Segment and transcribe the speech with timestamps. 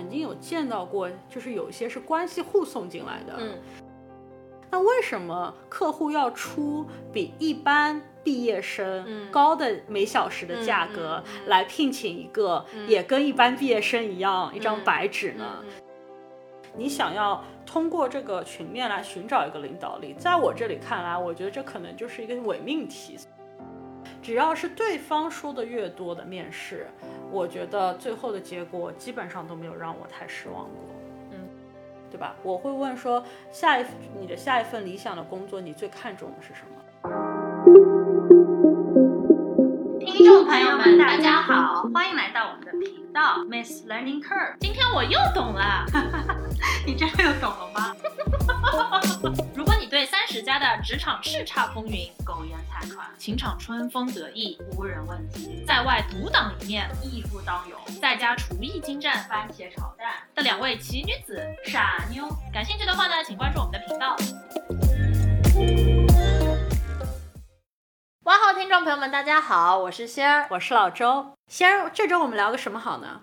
[0.00, 3.34] 曾经有见到过，就是有一些是关系户送进来的。
[3.38, 3.58] 嗯，
[4.70, 15.62] 那为什么客户要出比一般毕业生高的每小时的价格来聘请一个也跟一般毕业生一样一张白纸呢？
[16.74, 23.18] 你想要通过这个群面来寻找一个领导力，在我这里看来，我觉得这可能就是一个伪命题。
[24.22, 26.86] 只要是对方说的越多的面试，
[27.30, 30.74] 我觉得最后的结果基本上都没有让我太失望过。
[31.32, 31.48] 嗯，
[32.10, 32.36] 对吧？
[32.42, 33.84] 我会问说，下一
[34.18, 36.79] 你的下一份理想的工作，你最看重的是什么？
[40.20, 44.54] 听众朋友们，大家好，欢迎来到我们的频道 Miss Learning Curve。
[44.60, 45.86] 今天我又懂了，
[46.86, 47.96] 你真的又懂了吗？
[49.56, 64.14] 如果你对三十加的职场叱咤风云、苟延残喘、情场春风得意、无人问津，在外独当一面、义不当勇，在家厨艺精湛、番茄炒蛋的两位奇女子傻妞，感兴趣的话呢，请关注我们的频道。
[68.24, 71.32] 哇好，听众朋友们，大家好，我是仙儿，我是老周。
[71.48, 73.22] 仙儿，这周我们聊个什么好呢？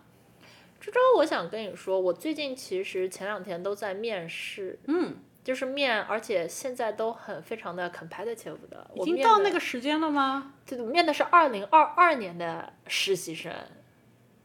[0.82, 8.90] 这周我想跟你说，我最近其实前两天都在面试，嗯，就是面，而且现在都很非常的 competitive 的。
[8.96, 10.54] 已经到那个时间了吗？
[10.66, 13.54] 对，面的是二零二二年的实习生。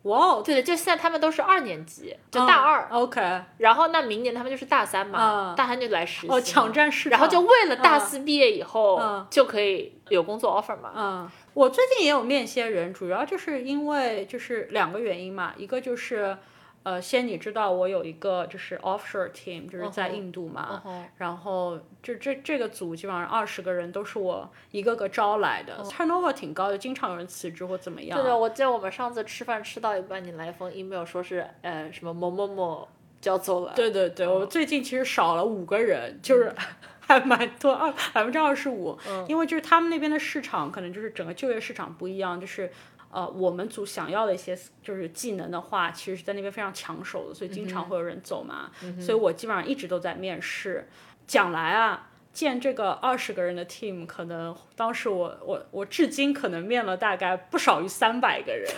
[0.02, 2.88] 哇哦，对的，就现在他们都是二年级，就大二。
[2.90, 3.20] OK。
[3.58, 6.28] 然后那明年他们就是大三嘛，大三就来实习。
[6.28, 7.18] 哦，抢占市场。
[7.18, 10.92] 然后就为了大四毕业以后就可以有工作 offer 嘛。
[10.96, 16.36] 嗯，我最近也有面些人，主要就是因为就是两个原因嘛，一个就是。
[16.84, 20.82] 呃，先你知道我有一个就是 offshore team，就是在印度嘛，
[21.16, 28.18] 然后就这这个组基本上二十个人都是我一个个招来的，turnover 挺高的，经常有人辞职或怎么样。
[28.18, 32.88] 对的，我记得我们上次吃饭吃到一半，你来一封 email 说是呃什么某某某
[33.20, 33.72] 交走了。
[33.76, 36.52] 对对对，我最近其实少了五个人，就是
[37.00, 42.72] 还蛮多，二百分之二十五，因为就是他们那边的市场可能就是整个就业市场不一样，就是。
[43.12, 48.70] 呃，我们组想要的一些就是技能的话，其实是在那边非常抢手的，所以经常会有人走嘛。
[48.98, 50.88] 所以我基本上一直都在面试。
[51.26, 58.68] 讲来啊，建这个二十个人的 team，可能当时我我我至今可能面了大概不少于三百个人，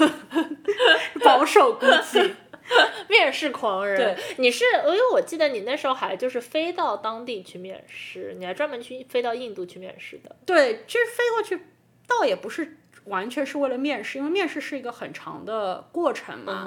[1.24, 2.34] 保守估计。
[3.10, 10.34] 面试狂人，对，你是，因为我记得你那时候还就是飞到当地去面试，你还专门去飞到印度去面试的。
[10.46, 11.66] 对，其实飞过去，
[12.08, 12.78] 倒也不是。
[13.04, 16.66] 完全是为了面试，因为面试是一个很长的过程嘛，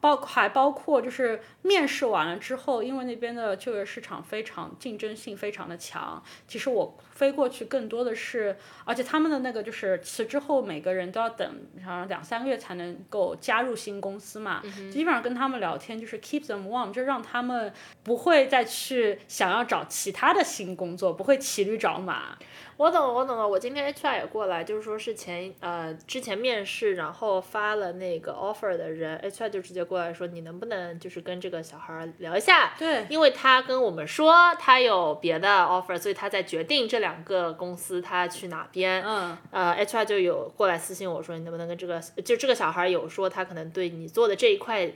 [0.00, 14.62] 包还包括就是面试完了之后，因为那边的就业市场非常竞争性非常的强，其实我飞过去更多的是，而且他们的那个就是辞职后每个人都要等好像两三个月才能够加入新公司嘛，
[14.92, 17.72] 基本上跟他们聊天就是 keep them warm，就让他们
[18.04, 22.38] 不会再去想要找其他的新工作，不会骑驴找马。
[22.76, 23.48] 我懂了，我懂了。
[23.48, 32.74] 我今天 HR 也过来，就是说是前呃之前面试，然后发了那个 offer 的人，HR 就直接过来说，你能不能就是跟这个小孩聊一下？
[32.78, 39.02] 对，因为他跟我们说他有别的 offer，所以他在决定这两个公司他去哪边。
[39.04, 44.92] 嗯，呃，HR 就有过来私信我说，你能不能跟这个就这个小孩有说他可能对你做的这一块。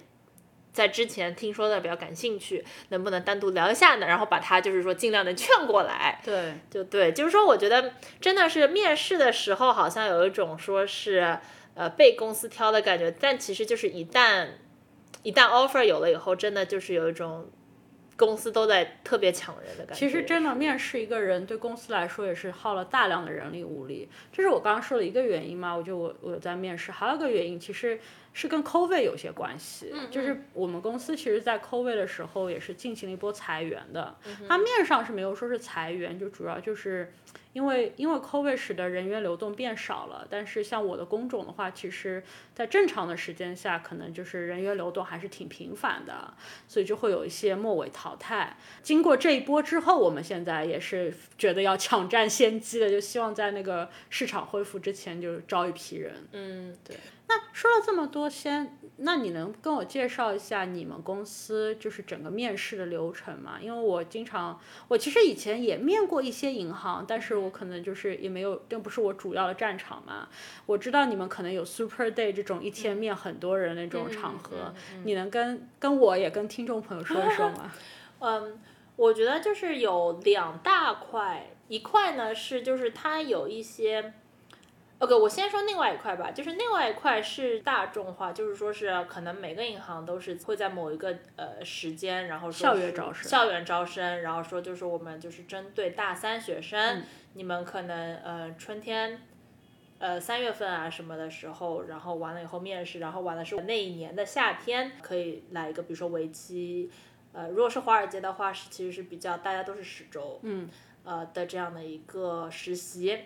[0.73, 4.06] 在之前听说的比较感兴趣，能不能单独聊一下呢？
[4.06, 6.19] 然后把他就是说尽量的劝过来。
[6.25, 7.93] 对，就对，就是说我觉得
[8.23, 11.39] 真的是面试的时候好像有一种说是
[11.75, 14.49] 呃被公司挑的感觉，但其实就是一旦
[15.23, 17.50] 一旦 offer 有了以后，真的就是有一种
[18.25, 19.94] 公司都在特别抢人的感觉。
[19.94, 25.75] 其实真的面试一个人对公司来说也是耗了大量的人力物力，这是我刚刚说的一个原因嘛？
[25.75, 27.99] 我就我我在面试，还有一个原因其实。
[28.34, 34.16] 是跟 COVID 有些关系，就是我们公司其实，在 COVID 的时候也是进行了一波裁员的。
[34.49, 37.12] 它面上是没有说是裁员，就主要就是
[37.52, 40.26] 因为因为 COVID 使得人员流动变少了。
[40.30, 42.22] 但是像我的工种的话，其实
[42.54, 46.32] 在正常的时间下，可能就是人员流动还是挺频繁的，
[46.66, 48.56] 所以就会有一些末尾淘汰。
[48.82, 56.14] 经过这一波之后，我们现在也是觉得要抢占先机的，就希望在那个市场恢复之前就招一批人。
[56.32, 56.96] 嗯，对。
[57.34, 63.56] 那说了这么多，先，那你能跟我介绍一下你们公司就是整个面试的流程吗？
[63.58, 70.29] 因为我经常，我其实以前也面过一些银行，但是我可能就是也没有，这不是我主要的战场嘛。
[70.67, 74.75] 我知道你们可能有 Super Day 这种一天面很多人那种场合，
[75.05, 77.73] 你能跟跟我也跟听众朋友说一说吗？
[78.20, 78.61] 嗯，
[78.96, 84.12] 我觉得就是有两大块，一块呢是就是它有一些。
[85.02, 97.04] OK，我先说另外一块吧，就是另外一块是大众化，就是说是可能每个银行都是会在某一个呃时间，然后说校园招生校园招生，然后说就是我们就是针对大三学生，嗯
[97.34, 99.20] 你们可能呃春天。
[99.99, 106.90] 呃，三月份啊什么的时候，然后完了以后面试，然后完了是那一年的夏天可以来一个，比如说为期，
[107.32, 110.69] 呃，如果是华尔街的话，是其实是比较大家都是十周，嗯，
[111.05, 113.16] 呃的这样的一个实习，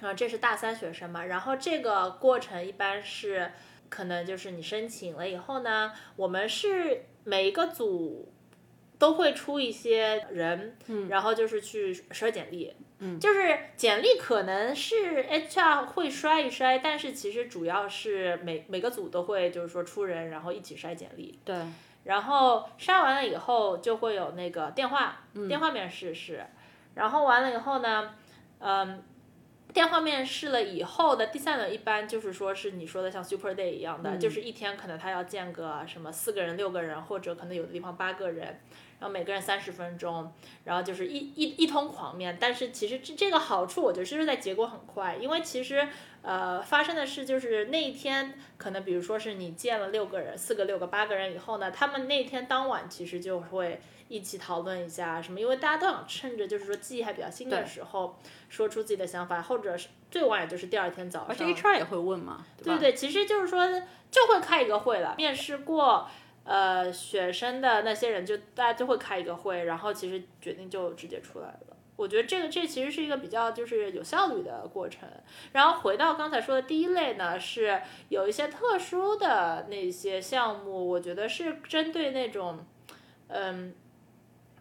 [0.00, 3.50] 啊，这是大三学生嘛，然后这个过程一般是
[3.88, 8.32] 可能就是你申请了以后呢，我们是每一个组
[8.96, 21.56] 都会出一些人，嗯，然后就是去筛简历，嗯，就是简历可能是 HR 会筛一筛，但是其实主要是每每个组都会就是说出人，然后一起筛简历，对，
[22.04, 26.46] 然后筛完了以后就会有那个电话，电话面试是，
[26.94, 28.14] 然后完了以后呢，
[28.60, 29.02] 嗯。
[29.72, 38.60] 电话面试了以后的第三轮，一般就是说是你说的像 Super Day 一样的，就是一天可能他要见个什么四个人、六个人，或者可能有的地方八个人，
[38.98, 40.32] 然后每个人三十分钟，
[40.64, 42.36] 然后就是一一一通狂面。
[42.40, 45.86] 但是其实这这个好处，我觉得就是在结果很快，因为其实
[46.22, 53.80] 呃发生的事就是那一天可能比如说是你见了六个人、四个、六个、八个人以后呢，他们那天当晚其实就会。
[54.10, 58.18] 一起讨论一下什么，因为大家都想趁着就是说记忆还比较新的时候，
[58.48, 61.28] 说出自己的想法，或者是最晚也就是第二天早上。
[61.28, 63.68] 而且 HR 也会问嘛，对对，其实就是说
[64.10, 66.08] 就会开一个会了，面试过
[66.48, 71.76] 呃学生的那些人就大家就会开一个会，然后其实决定就直接出来了。
[71.94, 75.08] 我觉得这个这其实是一个比较就是有效率的过程。
[75.52, 82.64] 然后回到刚才说的第一类呢，是有一些特殊的那些项目，我觉得是针对那种
[83.28, 83.74] 嗯。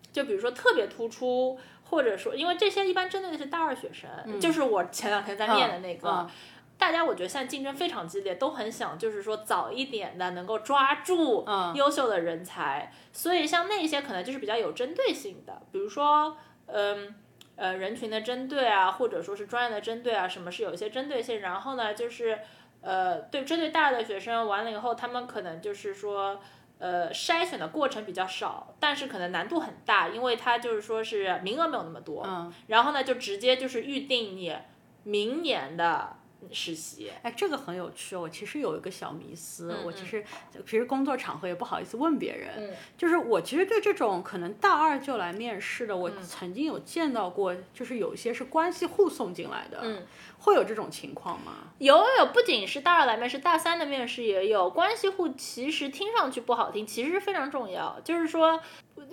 [0.10, 1.60] 就比如说特别突出，
[1.92, 6.30] 或者说，因为这些一般针对的是大二学生，就是我前两天在面的那个，嗯
[6.78, 16.38] 大家我觉得现在竞争非常激烈，都很想就是说早一点的能够抓住嗯优秀的人才，所以像那些可能就是比较有针对性的，比如说，
[16.68, 17.16] 嗯。
[17.60, 21.40] 呃，人群的针对啊，或者说是专业的针对啊，什么是有一些针对性。
[21.40, 22.38] 然后呢，就是
[22.82, 26.40] 呃，对针对大二的学生，完了以后，他们可能就是说，
[26.78, 32.22] 呃，筛选的过程比较少，但是可能难度很大，因为它就是说是名额没有那么多。
[32.28, 34.56] 嗯，然后呢，就直接就是预定你
[35.02, 36.16] 明年的
[36.52, 37.12] 实习。
[37.24, 38.16] 哎，这个很有趣。
[38.16, 40.24] 我其实有一个小迷思，嗯我其实
[40.66, 50.06] 平时工作场合也不好意思问别人，嗯就是我其实对这种可能大二就来面试的，嗯我曾经有见到过，就是有一些是关系户送进来的，嗯，
[50.40, 51.54] 会有这种情况吗？
[51.80, 54.70] 有有，不仅是大二来面试，大三的面试也有。
[54.70, 58.00] 关系户其实听上去不好听，其实非常重要。
[58.04, 58.60] 就是说，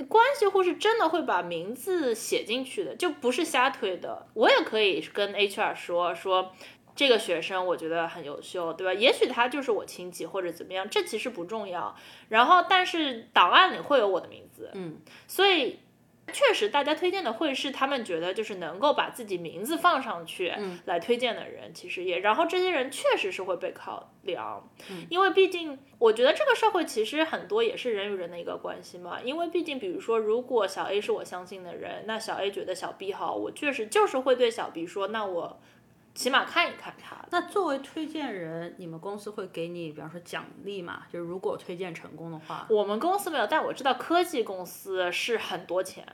[0.09, 4.27] 关系户是真的会把名字写进去的，就不是瞎推的。
[4.35, 6.53] 我也可以跟 HR 说说。
[6.95, 8.95] 这个学生我觉得很优秀，对吧？
[8.95, 11.95] 也许他就是我亲戚或者怎么样，这其实不重要。
[12.29, 15.81] 然后，但是档案里会有我的名字，嗯，所以
[16.33, 20.55] 确实，大家推荐的会是他们觉得就是能够把自己名字放上去
[20.87, 24.71] 来推荐的人，其实也，然后这些人确实是会被考量，
[25.11, 35.61] 因为毕竟我觉得这个社会其实很多也是人与人的一个关系嘛，因为毕竟比如说，如果小 A 是我相信的人，那小 A 觉得小 B 好，我确实就是会对小 B 说，那我
[36.15, 37.17] 起码看一看他。
[37.31, 41.03] 那作为推荐人，你们公司会给你，比方说奖励嘛？
[41.13, 46.07] 就是如果推荐成功的话，我们公司没有，但我知道科技公司是很多钱。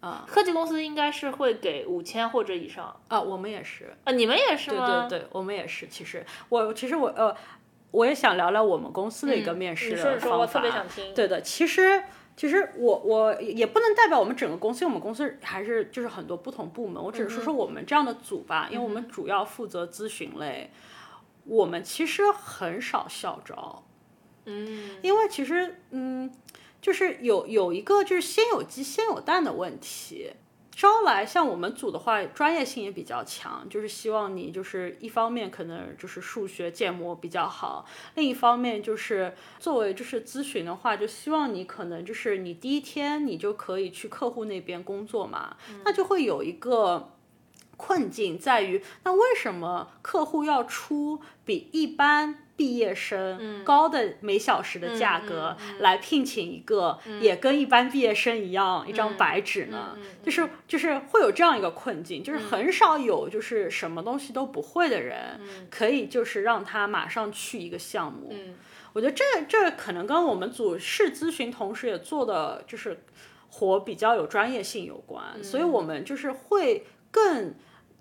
[0.00, 5.08] 啊科技公司应该是会给五千或者以上啊，我们也是，啊，你们也是对吗？
[5.08, 5.88] 对对对，我们也是。
[5.88, 7.36] 其实我其实我呃，
[7.90, 10.60] 我也想聊聊我们公司的一个面试嗯你的说说，我特。
[10.60, 11.12] 别想听。
[11.14, 12.04] 对的，其实
[12.38, 17.02] 其实我我也不能代表我们整个公司，因为我们公司还是就是很多不同部门。
[17.02, 20.70] 我只是说说我们这样的组吧，因为我们主要负责咨询类，
[21.44, 23.82] 我们其实很少校招，
[24.44, 26.32] 嗯因为其实嗯，
[26.80, 30.30] 就是有有一个就是先有鸡先有蛋的问题。
[30.78, 47.10] 招来像我们组的话，专业性也比较强，就是希望你就是一方面可能就是数学建模比较好，另一方面就是作为就是咨询的话，就希望你可能就是你第一天你就可以去客户那边工作嘛，那就会有一个
[47.76, 59.96] 困境在于，那为什么客户要出比一般毕业生高的每小时的价格来聘请一个也跟一般毕业生一样一张白纸呢？
[60.24, 68.34] 就是就是会有这样一个困境，就是很少有就是什么东西都不会的人可以就是让他马上去一个项目。
[68.92, 73.04] 我觉得这这可能跟我们组是咨询，同时也做的就是
[73.50, 77.54] 活比较有专业性有关，所以我们就是会更。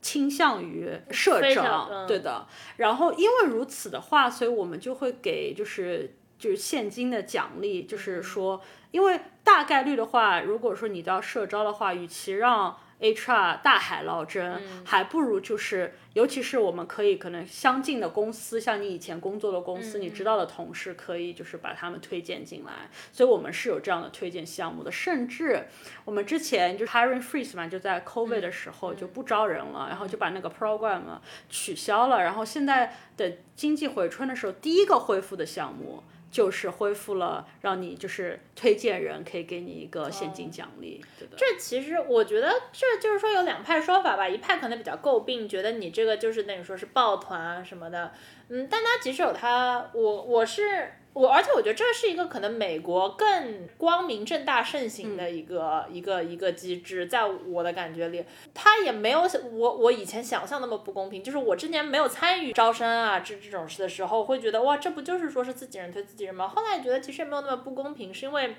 [0.07, 2.47] 倾向于社非常长，嗯对的。
[2.77, 8.61] 然后因为如此的话，所以我们就会给就是就是现金的奖励，嗯就是说，
[8.91, 22.89] 因为大概率的话，如果说你都要社招的话，与其让 HR 大海捞针，嗯还不如就是，尤其是我们可以可能相近的公司，像你以前工作的公司，嗯你知道的同事，可以就是把他们推荐进来。
[23.11, 25.67] 所以我们是有这样的推荐项目的，甚至
[26.05, 31.01] 我们之前就是 hiring freeze 嘛，就在 COVID 的时候就不招人了，然后就把那个 program
[31.49, 36.03] 取消了，然后现在的经济回春的时候，第一个恢复的项目。
[36.29, 41.03] 就是恢复了，让你就是推荐人可以给你一个现金奖励，
[41.35, 48.11] 这其实我觉得这就是说有两派说法吧，一派可能比较诟病，觉得你这个就是等于说是抱团啊什么的，
[48.49, 66.47] 嗯，但他其实有他，我我是我，而且我觉得这是一个可能美国更光明正大盛行的一个、一个一个机制，在我的感觉里，它也没有我我以前想象那么不公平，就是我之前没有参与招生啊这这种事的时候，会觉得哇，这不就是说是自己人推自己人吗？
[66.47, 68.55] 后来觉得其实也没有那么不公平，是因为。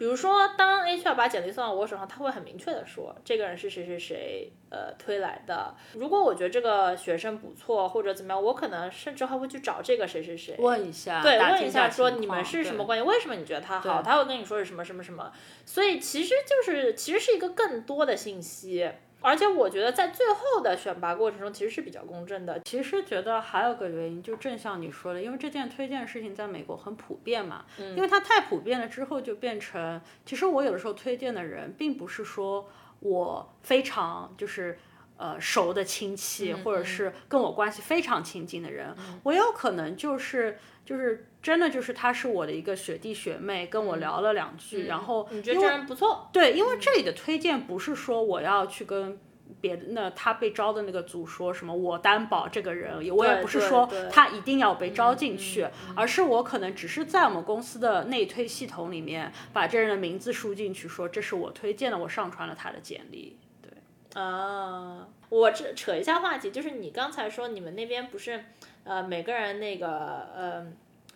[0.00, 5.74] 比如说，当 HR 把简历送到我手上，他会很明确的说，这个人是谁谁谁，呃，推来的。
[5.92, 14.00] 如果我觉得这个学生不错，或者怎么样，我可能甚至还会去找这个谁谁谁，问一下，对，问一下说你们是什么关系，为什么你觉得他好？
[14.02, 15.30] 他会跟你说是什么什么什么。
[15.66, 22.58] 所以其实就是其实是一个更多的信息，而且我觉得在最后的选拔过程中，其实是比较公正的。
[22.60, 32.68] 其实觉得还有个原因，就正像你说的，因为这件推荐的事情在美国很普遍嘛，嗯因为它太普遍了之后，就变成，其实我有的时候推荐的人，并不是说
[33.00, 34.78] 我非常就是。
[35.22, 49.18] 呃，熟的亲戚，嗯或者是跟我关系非常亲近的人，我有可能就是就是真的就是他是我的一个学弟学妹，跟我聊了两句，然后嗯你觉得这人不错，对，因为这里的推荐不是说我要去跟
[49.60, 55.66] 别的那他被招的那个组说什么我担保这个人，我也不是说他一定要被招进去，
[55.96, 63.36] 而是我可能只是在我们公司的内推系统里面把这人的名字输进去，说这是我推荐的，我上传了他的简历。
[63.60, 68.44] 对，啊，我这扯一下话题，就是你刚才说你们那边不是，
[68.84, 70.66] 呃，每个人那个呃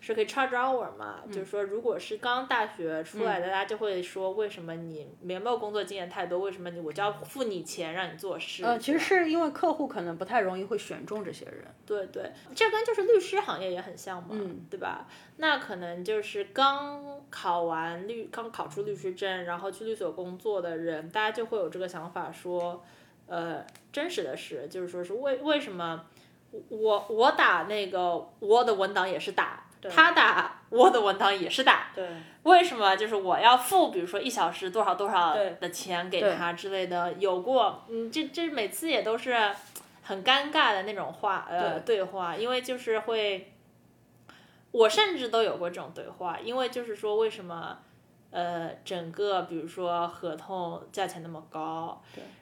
[0.05, 1.21] 是可以 charge hour 嘛？
[1.25, 6.39] 嗯就是说，如果是刚大学出来的，大家就会说，为什么你没没有工作经验太多？
[6.39, 8.63] 为什么你我就要付你钱让你做事？
[8.63, 11.65] 呃，其实是因为客户可能不太容易会选中这些人。
[11.85, 15.07] 对对，这跟就是律师行业也很像嘛，嗯对吧？
[15.37, 22.83] 那可能就是刚考完律，刚考出律师证，然后去律所工作的人，大家就会有这个想法说，
[23.27, 26.05] 呃，真实的是，就是说是为为什么
[26.69, 32.07] 我我打那个 Word 文档也是打，他打 Word 文档也是打，对，
[32.43, 32.95] 为什么？
[32.95, 37.13] 就是我要付，比如说一小时多少多少的钱给他之类的？
[37.13, 39.35] 有过，嗯，这这每次也都是
[40.03, 42.03] 很尴尬的那种话，呃，对。
[42.03, 43.53] 话，因为就是会，
[44.71, 47.79] 我甚至都有过这种对话，因为就是说为什么，
[48.31, 52.01] 呃，整个比如说合同价钱那么高，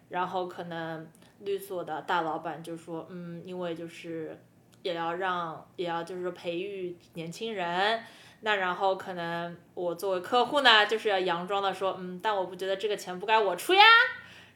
[0.10, 1.08] 然后可能
[1.40, 4.38] 律所的大老板就说，嗯，因为就是
[4.84, 8.04] 也要让，也要就是说培育年轻人。
[8.42, 13.84] 那然后可能我作为客户呢，就是要佯装的说，嗯，但我不觉得这个钱不该我出呀。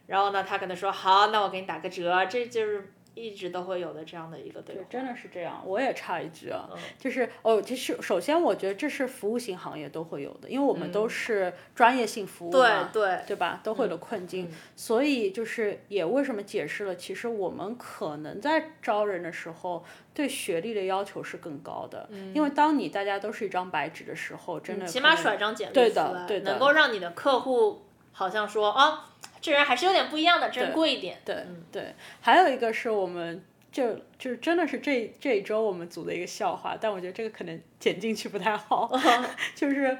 [0.06, 4.82] 然后呢，他可能说好，那我给你打个折，这就是一直都会有的这样的一个对话。
[4.88, 5.62] 真的是这样。
[5.66, 13.60] 我也插一句啊，嗯就是哦，其实首先我觉得这是服务型行业都会有的，因为我们嗯都是专业性服务对嘛，对对吧？
[13.64, 19.84] 都会有的困境，所以就是也为什么解释了，其实我们可能在招人的时候
[20.14, 27.82] 对学历的要求是更高的，因为当你大家都是一张白纸的时候，真的起码甩张简历对的对的能够让你的客户
[28.12, 29.10] 好像说啊，
[29.40, 31.18] 这人还是有点不一样的，这人贵一点。
[31.24, 38.90] 对对，还有一个是我们就就是真的是这这一周我们组的一个笑话，但我觉得这个可能剪进去不太好，
[39.54, 39.98] 就是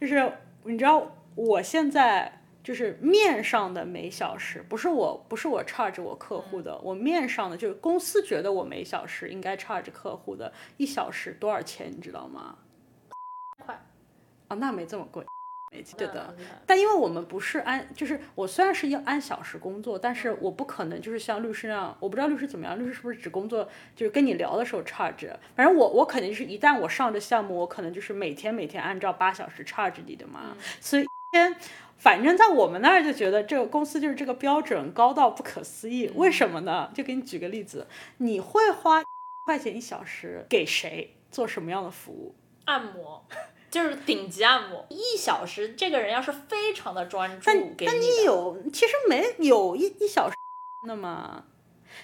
[0.00, 0.32] 就是
[0.64, 12.58] 你知道我现在就是面上的每小时，不是我不是我 charge 我客户的，我面上的就是公司觉得我每小时应该 charge 客户的一小时多少钱，你知道吗？
[13.64, 13.74] 块
[14.48, 15.24] 啊，那没这么贵。
[15.70, 31.56] 没对的，嗯但因为我们不是按，就是我虽然是要按小时工作，但是我不可能就是像律师那样，我不知道律师怎么样，律师是不是只工作就是跟你聊的时候 charge，反正我我肯定是一旦我上这项目，我可能就是每天每天按照八小时 charge 你的嘛，所以一天。
[32.00, 36.08] 反正，在我们那儿就觉得这个公司就是这个标准高到不可思议。
[36.14, 36.92] 为什么呢？
[36.94, 39.02] 就给你举个例子，你会花
[39.46, 42.36] 块钱一小时给谁做什么样的服务？
[42.66, 43.26] 按摩。
[43.70, 50.36] 就是顶级按摩，一小时，这个人要是非常的专注给但你你有，其实没有一一小时
[50.86, 51.44] 的嘛。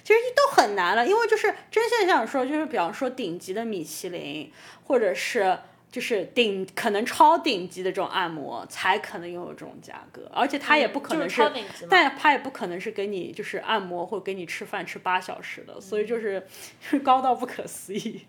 [0.02, 4.50] 其实都很难了，因为就是真现象说，就是比方说顶级的米其林，
[4.82, 5.56] 或者是
[5.90, 16.44] 就是顶可能超顶级的这种按摩，才可能拥有这种价格，而且他也不可能嗯就是但他也不可能是给你就是按摩或给你吃饭吃八小时的，所以就是
[17.04, 18.26] 高到不可思议，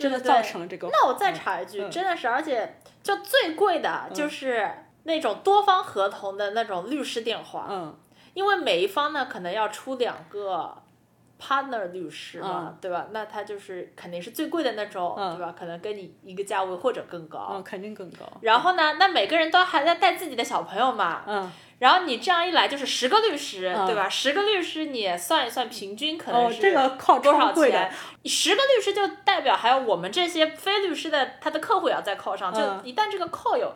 [0.00, 0.88] 真的对造成了这个。
[0.90, 4.68] 那我再插一句，真的是，而且就最贵的嗯就是
[5.04, 7.96] 那种多方合同的那种律师电话，嗯
[8.34, 10.76] 因为每一方呢可能要出两个
[11.40, 13.06] partner 律师嘛，嗯对吧？
[13.12, 15.54] 那他就是肯定是最贵的那种，嗯对吧？
[15.58, 17.48] 可能跟你一个价位或者更高。
[17.52, 18.26] 嗯，肯定更高。
[18.42, 24.08] 然后呢，那每个人都还在带自己的小朋友嘛，嗯，然后你这样一来就是十个律师，对吧？
[24.08, 27.90] 十个律师你算一算，平均可能哦，是这个靠多少钱？
[28.26, 33.72] 十个律师就代表还有我们这些非律师的他的客户也要再扣上，就嗯一旦这个 call 有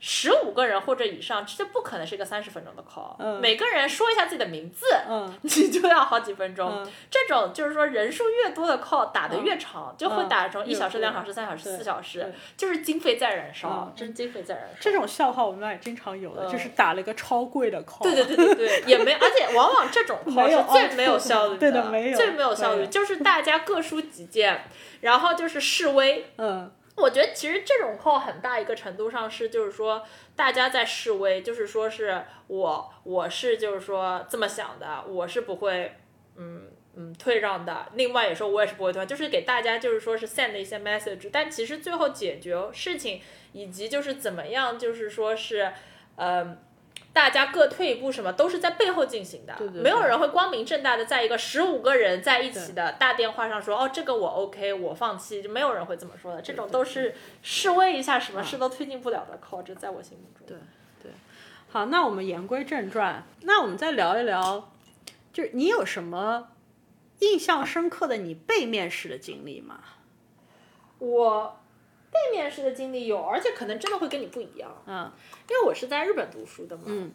[0.00, 6.70] 十五个人或者以上，这就不可能是一个三十分钟的 call，、嗯每个人说一下自己的名字，嗯 你就要好几分钟。
[6.70, 14.78] 嗯这种就是说人数越多的 call 打得越长，就会打成一小时、两小时、三小时、四小时，就是经费在燃烧嗯，真经费在燃烧。
[14.80, 18.02] 这种笑话我们那也经常有的，就是打了一个超贵的 call。
[18.02, 24.64] 对对对对对，也没， 而且往往这种 call 是最没有效率 对的没有最没有效率，就是大家各抒己见，
[25.02, 26.26] 然后就是示威。
[26.38, 30.04] 嗯我觉得其实这种 call 很大一个程度上是，就是说
[30.36, 35.96] 大家在示威，就是说是我我是就是说这么想的，我是不会
[36.36, 37.86] 嗯嗯退让的。
[37.94, 43.20] 另外也说我也是不会退让，就是给大家就是说是 send 一些 message，但其实最后解决事情
[43.52, 45.72] 以及就是怎么样，就是说是
[46.16, 46.58] 嗯。
[47.12, 56.40] 大家各退一步，什么都是在背后进行的，对对没有人会光明正大的在一个十五个人在一起的大电话上说，哦，这个我 OK，我放弃，就没有人会这么说的。
[56.40, 60.46] 这种都是示威一下，什么事都推进不了的 call，这在我心目中。
[60.46, 60.56] 对
[61.02, 61.12] 对
[61.70, 64.70] 好，那我们言归正传，那我们再聊一聊，
[65.32, 66.48] 就是你有什么
[67.18, 69.80] 印象深刻的你被面试的经历吗？
[70.98, 71.69] 我被
[72.30, 75.10] 面试的经历有，而且可能真的会跟你不一样，嗯。
[75.48, 76.84] 因为我是在日本读书的嘛。
[76.86, 77.12] 嗯。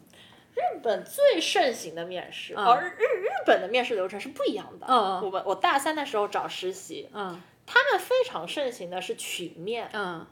[0.54, 4.86] 日本最盛行的面试，而日日日本的面试流程是不一样的。
[4.86, 7.40] 我们我大三的时候找实习，嗯。
[7.66, 10.24] 他们非常盛行的是群面，嗯，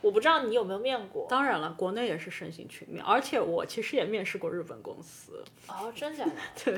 [0.00, 1.26] 我不知道你有没有面过。
[1.28, 6.30] 当然了，国内也是盛行群面，而且我其实也面试过日本公司，哦，真假的？
[6.64, 6.74] 对，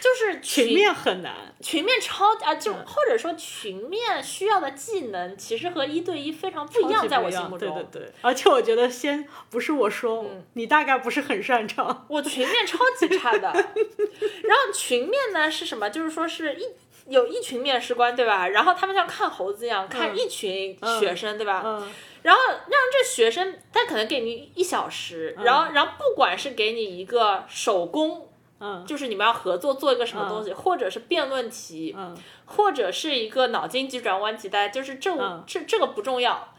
[0.00, 1.34] 就是群面很难。
[1.60, 7.58] 群面超啊，就或者说群面需要的技能，其实和一对一非常不一样，在我心目中。
[7.58, 12.06] 对对对，而且我觉得先不是我说，你大概不是很擅长。
[12.08, 13.52] 我群面超级差的。
[14.44, 15.90] 然后群面呢是什么？
[15.90, 16.64] 就是说是一
[17.12, 18.48] 有一群面试官，对吧？
[18.48, 21.62] 然后他们像看猴子一样看一群学生，对吧？
[21.64, 21.90] 嗯
[22.24, 28.28] 然后让这学生，他可能给你一小时，然后然后不管是给你一个手工。
[28.60, 28.82] 嗯。
[28.86, 32.16] 就是你们要合作做一个什么东西，或者是辩论题，嗯。
[32.46, 35.44] 或者是一个脑筋急转弯题，大家就是这、嗯。
[35.46, 36.54] 这这个不重要，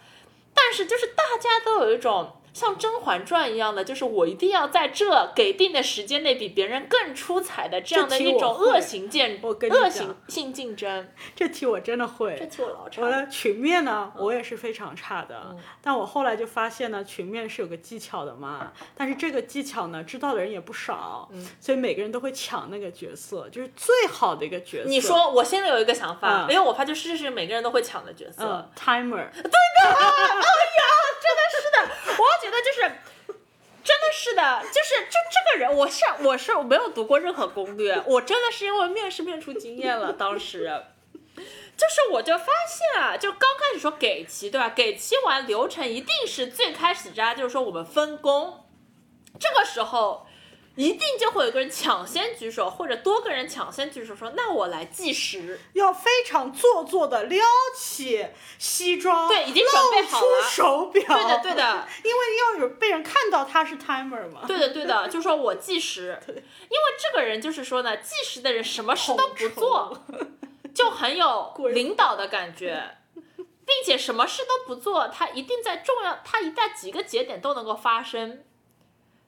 [0.54, 11.12] 但是就是大家都有一种像《甄嬛传》一样的，就是我一定要在这给定的时间内比别人更出彩的这样的一种恶行竞我跟你讲恶行性竞争。
[11.36, 12.38] 这题我真的会。
[12.40, 13.12] 这题我老差我。
[13.12, 24.88] 的群面呢，我也是非常差的，但我后来就发现呢，群面是有个技巧的嘛，但是这个技巧呢，知道的人也不少，所以每个人都会抢那个角色，就是最好的一个角色。
[24.90, 28.46] 你说，我现在有一个想法，嗯因为我发就试试每个人都会抢的角色。
[28.46, 29.44] 嗯，timer，我
[32.42, 32.86] 觉得就是。
[33.86, 33.96] 真
[34.72, 40.14] 就是就这个人，我是我是我没有读过任何攻略，我真的是因为面试面出经验了。
[40.14, 40.84] 当时，
[41.78, 44.70] 就是我就发现啊，就刚开始说给齐，对吧？
[44.70, 48.66] 给齐完流程一定是最开始大家就是说我们分工，
[49.40, 50.26] 这个时候
[50.76, 55.60] 一定就会有个人抢先举手，或者多个人抢先举手说，那我来计时。
[55.74, 60.42] 要非常做作的撩起西装，对已经准备好了。
[60.42, 61.88] 出手表，对的，对的。
[62.04, 66.40] 因为要有被人看到他是 timer 嘛，对的，对的，就说我计时， 因为
[67.00, 70.06] 这个人就是说呢，计时的人什么事都不做，
[70.74, 72.98] 就很有领导的感觉，
[73.36, 78.44] 并且什么事都不做，他一定在重要，他一旦几个节点都能够发生，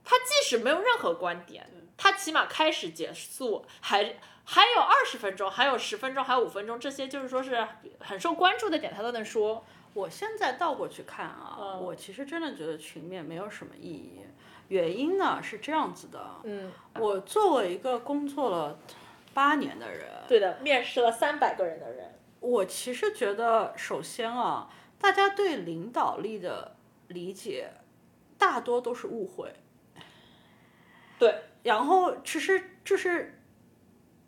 [0.08, 4.16] 他即使没有任何观点，他起码开始结束还。
[4.50, 7.68] 还有二十分钟，还有十分钟，还有五分钟，这些就是说是
[8.00, 9.66] 很受关注的点，他都能说。
[9.94, 14.22] 我现在倒过去看啊，嗯我其实真的觉得群面没有什么意义。
[14.70, 18.80] 原因呢是这样子的，嗯，我作为一个工作了
[19.34, 26.74] 八年的人，对的，面试了三百个人的人，我其实觉得，首先啊，大家对领导力的
[27.10, 27.70] 理解
[28.38, 29.54] 大多都是误会，
[31.20, 33.40] 对，然后其实就是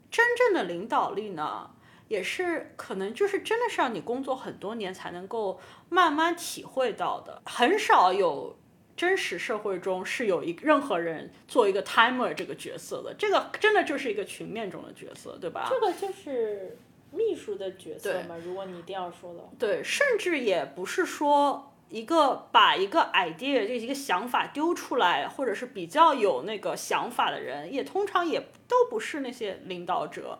[0.10, 1.71] 真正的领导力呢，
[2.08, 8.56] 也是可能就是真的是要你工作很多年才能够慢慢体会到的，很少有。
[8.99, 15.69] 真实社会中是有一任何人做一个 timer 这个角色的，这个真的就是一个群面中的角色，对吧？
[15.69, 16.78] 这个就是
[17.10, 18.36] 秘书的角色嘛。
[18.43, 30.39] 如果你一定要说的话，对，甚至也不是说一个把一个 idea 就一个想法丢出来，或者是比较有那个想法的人，也通常也都不是那些领导者。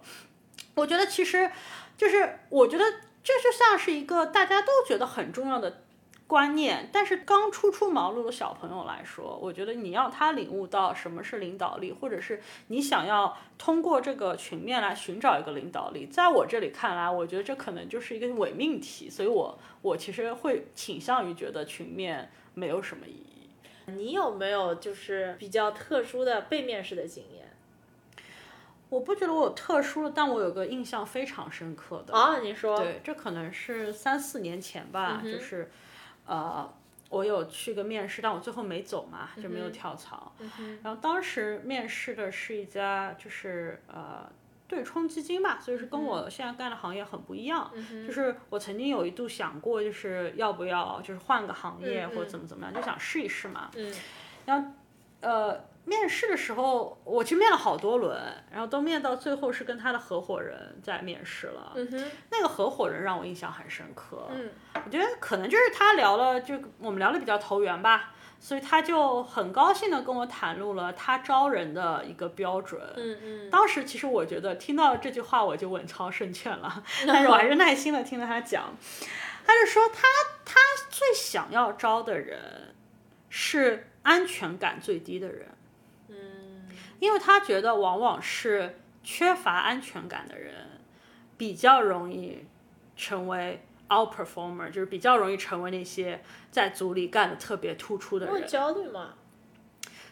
[0.76, 1.52] 我觉得其实
[1.98, 2.86] 就是，我觉得
[3.24, 5.82] 这就像是一个大家都觉得很重要的。
[6.30, 23.50] 观念，但是刚初出茅庐的小朋友来说，我觉得你要他领悟到什么是领导力，或者是你想要通过这个群面来寻找一个领导力，在我这里看来，我觉得这可能就是一个伪命题，所以我我其实会倾向于觉得群面没有什么意义。
[23.88, 27.50] 你有没有就是比较特殊的被面试的经验？
[28.90, 32.78] 我不觉得我有特殊的，但我有个印象非常深刻的啊，你说？
[32.78, 35.72] 对，这可能是三四年前吧，就是。
[36.30, 36.74] 呃，
[37.10, 40.32] 我有去个面试，但我最后没走嘛，就没有跳槽。
[40.84, 44.32] 然后当时面试的是一家就是呃
[44.68, 47.72] 对冲基金吧，所以是跟我现在干的行业很不一样。
[48.06, 53.72] 就是我曾经有一度想过，就是要不要就是换个行业或者怎么怎么样，就想试一试嘛。
[53.76, 53.94] 嗯
[54.46, 54.72] 然后
[55.22, 55.70] 呃。
[55.90, 58.16] 面试的时候，我去面了好多轮，
[58.52, 61.74] 然后都面到最后是跟他的合伙人在面试了。
[61.76, 64.28] 嗯哼，那个合伙人让我印象很深刻。
[64.30, 64.52] 嗯，
[64.86, 72.80] 我觉得可能就是他聊了，就我们聊的比较投缘吧，所以他就很高兴的跟我袒露了他招人的一个标准。
[72.96, 78.76] 嗯嗯，当时其实我觉得听到这句话我就稳操胜券了， 但是我还是耐心的听了他讲。
[79.44, 80.08] 他就说他
[80.46, 80.60] 他
[80.92, 82.76] 最想要招的人
[83.30, 85.48] 是安全感最低的人。
[87.00, 90.54] 因为他觉得，往往是缺乏安全感的人，
[91.38, 92.46] 比较容易
[92.98, 98.46] 成为 out performer，就是比较容易成为那些在组里干的特别突出的人。
[98.46, 99.14] 焦虑吗？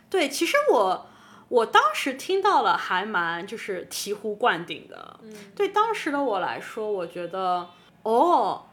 [0.09, 1.07] 对，其实我
[1.49, 5.19] 我当时听到了，还蛮就是醍醐灌顶的。
[5.23, 7.69] 嗯，对当时的我来说，我觉得，
[8.03, 8.67] 哦，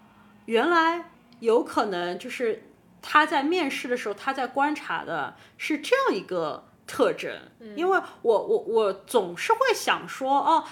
[0.44, 2.62] 原来有可能就是
[3.02, 6.68] 他在面试的时候，他在观察的是这样一个。
[6.86, 7.30] 特征，
[7.76, 10.64] 因为我我我总是会想说，哦，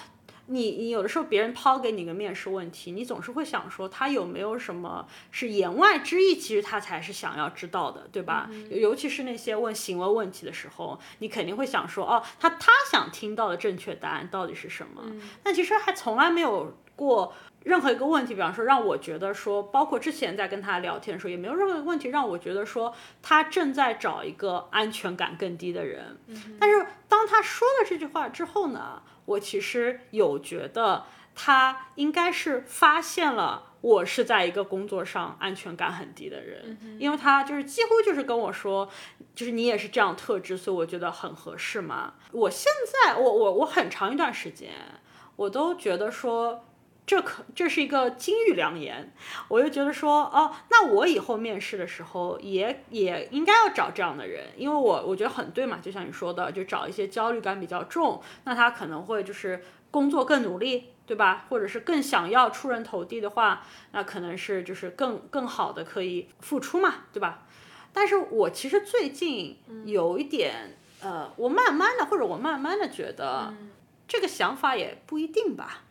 [0.47, 8.51] 你你有的时候别人抛给你个面试问题，你总是会想说他有没有什么是言外之意，其实他才是想要知道的，对吧？
[8.71, 15.03] 尤其是那些问行为问题的时候，你肯定会想说，哦，他他想听到的正确答案到底是什么？
[15.43, 17.33] 但其实还从来没有过。
[17.65, 26.19] 任何一个问题，比方说让我觉得说，包括之前在跟他聊天的时候，也没有任何问题让我觉得说他正在找一个安全感更低的人。
[26.59, 38.89] 但是当他说了这句话之后呢，我其实有觉得他应该是发现了我是在一个工作上安全感很低的人，因为他就是几乎就是跟我说，
[39.35, 42.15] 就是你也是这样特质，所以我觉得很合适嘛。
[42.33, 42.73] 我现
[43.05, 44.71] 在我我我很长一段时间
[45.37, 46.65] 我都觉得说。
[47.05, 49.13] 这可这是一个金玉良言，
[49.49, 61.45] 我就觉得说，哦，那我以后面试的时候也也应该要找这样的人，因为我我觉得很对嘛，就像你说的，就找一些焦虑感比较重，那他可能会就是工作更努力，对吧？
[61.49, 67.43] 或者是更想要出人头地的话，那可能是就是更更好的可以付出嘛，对吧？
[67.93, 73.53] 但是我其实最近有一点，呃，我慢慢的或者我慢慢的觉得，
[74.07, 75.83] 这个想法也不一定吧。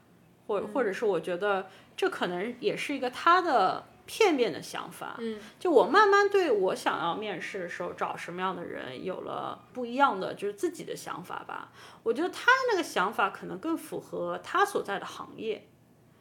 [0.51, 5.15] 或或者是我觉得这可能也是一个他的片面的想法。
[5.19, 11.71] 嗯，就我慢慢对我想要面试的时候找什么样的人有了不一样的就是自己的想法吧。
[12.03, 15.65] 我觉得他那个想法可能更符合他所在的行业，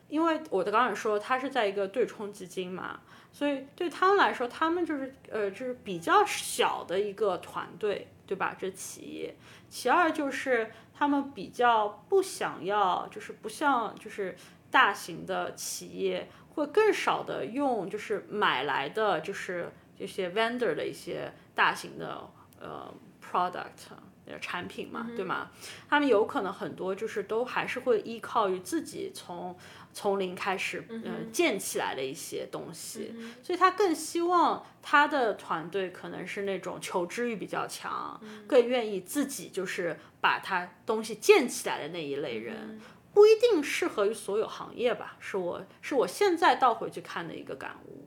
[0.09, 3.01] 因为我的刚才说他是在一个对冲基金嘛，
[3.33, 8.55] 所以对他们来说，他们就是呃就是比较小的一个团队，对吧？
[8.57, 9.35] 这企业。
[9.69, 10.71] 其二就是。
[11.01, 14.37] 他们比较不想要，就是不像就是
[14.71, 22.29] 大型的企业会更少的用，就是买来的就是这些 vendor 的一些大型的
[22.61, 22.93] 呃
[23.25, 25.51] product 产品嘛，对吗？
[25.89, 29.57] 他们有可能很多就是都还是会依靠于自己从。
[29.93, 42.81] 从零开始，嗯，建起来的一些东西，所以他更希望他的团队可能是那种求知欲比较强，更愿意自己就是把他东西建起来的那一类人，
[43.13, 45.17] 不一定适合于所有行业吧？
[45.19, 48.07] 是我是我现在倒回去看的一个感悟。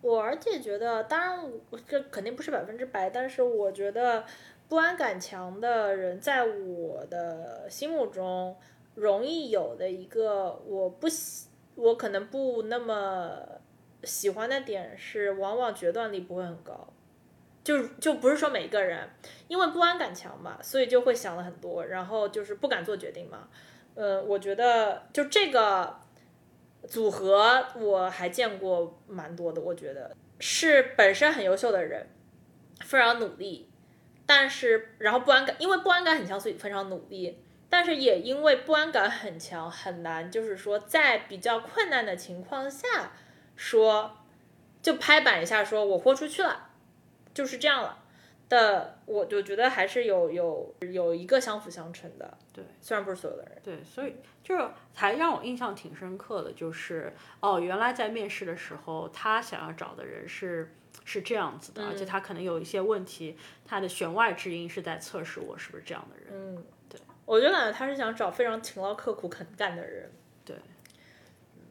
[0.00, 1.52] 我而且觉得，当然
[1.86, 4.24] 这肯定不是百分之百，但是我觉得
[4.68, 8.56] 不安感强的人，在我的心目中。
[8.94, 13.36] 容易有的一个我不喜，我可能不那么
[14.04, 16.88] 喜欢的点是，往往决断力不会很高。
[17.64, 19.08] 就就不是说每一个人，
[19.46, 23.48] 因为不安感强嘛，所以就会想了很多，然后就是不敢做决定嘛。
[23.94, 25.96] 呃，我觉得就这个
[26.88, 32.08] 组合我还见过蛮多的，我觉得是本身很优秀的人，
[32.80, 33.70] 非常努力，
[34.26, 37.38] 但是然后不安感，因为不安感很强，所以非常努力，
[37.72, 43.12] 但是也因为不安感很强，很难就是说在比较困难的情况下
[43.56, 44.18] 说
[44.82, 46.68] 就拍板一下，说我豁出去了。
[47.32, 48.04] 就是这样了
[48.50, 52.36] 的，我就觉得还是有有有一个相辅相成的。
[52.52, 53.58] 对，虽然不是所有的人。
[53.64, 60.74] 对，所以就是还让我印象挺深刻的，就是哦，原来在面试的时候，他想要找的人是
[61.06, 66.26] 是这样子的，而且他可能有一些问题，他的弦外之音是在测试我是不是这样的人。
[66.30, 66.81] 嗯，对，
[67.24, 70.10] 我就感觉他是想找非常勤劳、刻苦、肯干的人。
[70.44, 70.56] 对，
[71.54, 71.62] 嗯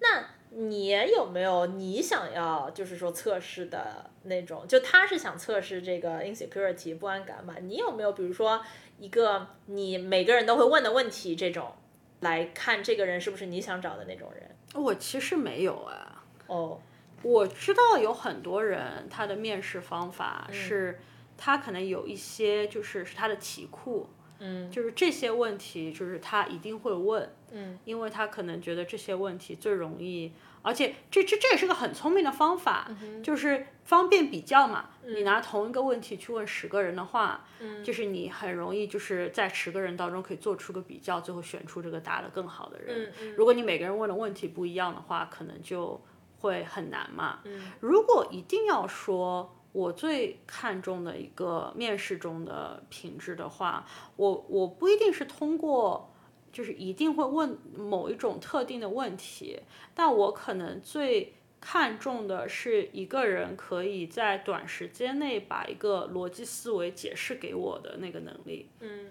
[0.00, 0.24] 那。
[0.58, 4.66] 你有没有你想要就是说测试的那种？
[4.66, 7.56] 就他是想测试这个 insecurity 不安感嘛？
[7.60, 8.64] 你有没有比如说
[8.98, 11.74] 一个你每个人都会问的问题这种，
[12.20, 14.56] 来看这个人是不是你想找的那种人？
[14.72, 16.24] 我其实没有啊。
[16.46, 16.80] 哦，
[17.22, 20.98] 我知道有很多人他的面试方法是，
[21.36, 24.08] 他可能有一些就是是他的题库。
[24.08, 24.25] 嗯，
[24.70, 32.90] 就是这些问题，就是他一定会问，嗯，因为他可能觉得这些问题最容易，而且这这这也是个很聪明的方法，
[33.22, 34.90] 就是方便比较嘛。
[35.04, 43.04] 你拿同一个问题去问十个人的话，嗯，就是你很容易就是在十个人当中可以做出个比较，最后选出这个答的更好的人。
[43.04, 46.00] 嗯嗯，如果你每个人问的问题不一样的话，可能就
[46.40, 47.40] 会很难嘛。
[47.44, 49.52] 嗯，如果一定要说。
[49.76, 53.86] 我最看重的一个面试中的品质的话，
[54.16, 56.10] 我我不一定是通过，
[56.50, 59.60] 就是一定会问某一种特定的问题，
[59.94, 68.70] 但我可能最看重的是一个人可以在短时间内把一个逻辑思维解释给我的那个能力。
[68.80, 69.10] 嗯，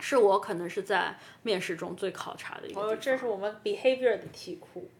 [0.00, 2.80] 是我可能是在面试中最考察的一个。
[2.80, 4.90] 哦，这是我们 behavior 的题库。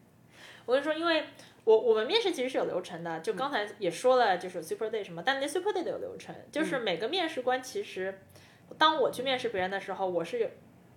[0.65, 1.25] 我跟你说，因为。
[1.63, 8.19] 我我们面试其实是有流程的，就刚才也说了，就是 super day 什么，但那 super day 的有流程，就是每个面试官其实，
[8.77, 10.47] 当我去面试别人的时候，我是有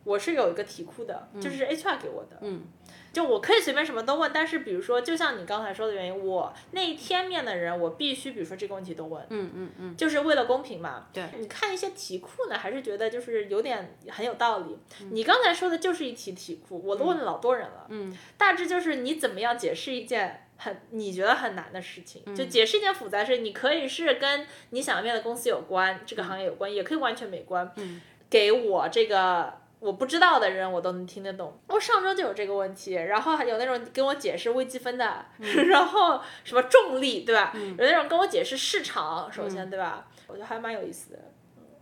[0.04, 2.64] 我是有一个题库的，就是 HR 给我的，嗯，
[3.12, 11.08] 就我可以随便什么都问，但是比如说，就像你刚才说的原因，我那一天面的人，我必须比如说这个问题都问，嗯嗯嗯，就是为了公平嘛。
[11.12, 14.78] 对，你看一些题库呢，还是觉得就是有点很有道理。
[15.10, 20.40] 你刚才说的就是一题题库，我都问了老多人了，嗯，大致就是你怎么样解释一件。
[20.56, 27.70] 很你觉得很难的事情，就解释一件复杂事，你可以是跟你想要面的公司有关，这个行业有关，也可以完全没关。
[27.76, 31.58] 嗯，给我这个我不知道的人，我都能听得懂。
[31.66, 35.26] 我上周就有这个问题，然后还有那种跟我解释微积分的，
[35.68, 37.52] 然后什么重力，对吧？
[37.54, 40.08] 有那种跟我解释市场，首先对吧？
[40.28, 41.18] 我觉得还蛮有意思的。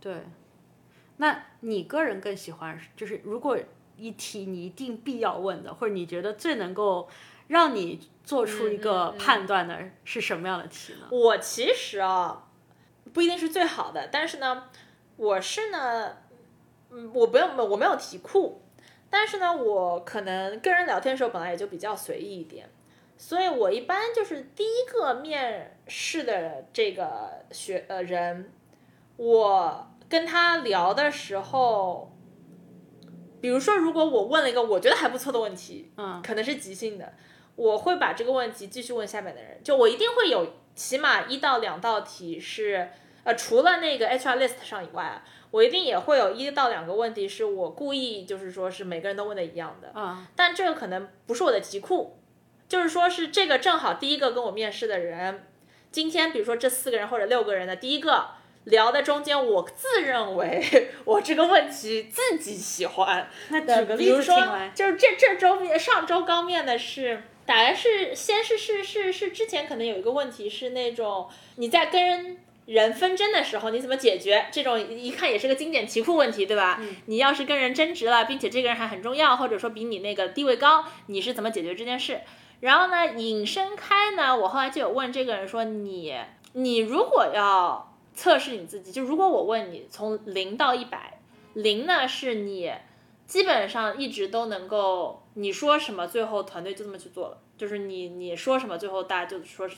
[0.01, 0.15] 对，
[1.17, 3.57] 那你个人更喜欢，就是如果
[3.95, 7.07] 一题你一定必要问的，或者你觉得最能够。
[7.47, 11.07] 让你做出一个判断的是什么样的题呢？
[11.11, 12.47] 我其实啊，
[13.13, 14.69] 不一定是最好的，但是呢，
[15.17, 16.17] 我是呢，
[16.89, 18.61] 嗯，我不用，我没有题库，
[19.09, 22.69] 但是呢，我可能跟人聊天的时候本来也就比较随意一点，
[23.17, 28.51] 所以我一般就是第一个面试的这个学呃人，
[29.17, 32.15] 我跟他聊的时候，
[33.41, 37.13] 比如说如果我问了一个我觉得还不错的问题，嗯，可能是即兴的。
[37.55, 42.89] 我会把这个问题继续问下面的人，就我一定会有起码一到两道题是，
[43.23, 52.17] 呃，除了那个 HR list 上以外，我一定也会有一到两个问题是我故意就是说是每个人都问的一样的，嗯，但这个可能不是我的题库，
[52.67, 55.45] 就是说是这个正好第一个跟我面试的人，
[55.91, 58.29] 今天比如说这四个人或者六个人的第一个
[58.63, 67.21] 聊的中间，我自认为 我这个问题自己喜欢，那举个例子听来，就是这这周面上周刚面的是。
[67.45, 76.81] 大概是先是是是是之前可能有一个问题是那种你在跟人纷争的时候你怎么解决这种一看也是个经典题库问题对吧？
[77.07, 82.21] 你要是跟人争执了，并且这个人还很重要，或者说比你那个地位高，你是怎么解决这件事？
[82.61, 86.15] 然后呢，引申开呢，我后来就有问这个人说你
[86.53, 91.19] 你如果要测试你自己，就如果我问你从零到一百，
[91.53, 92.71] 零呢是你。
[93.25, 97.37] 基本上一直都能够，你说什么，最后团队就这么去做了。
[97.57, 99.77] 就是你你说什么，最后大家就说什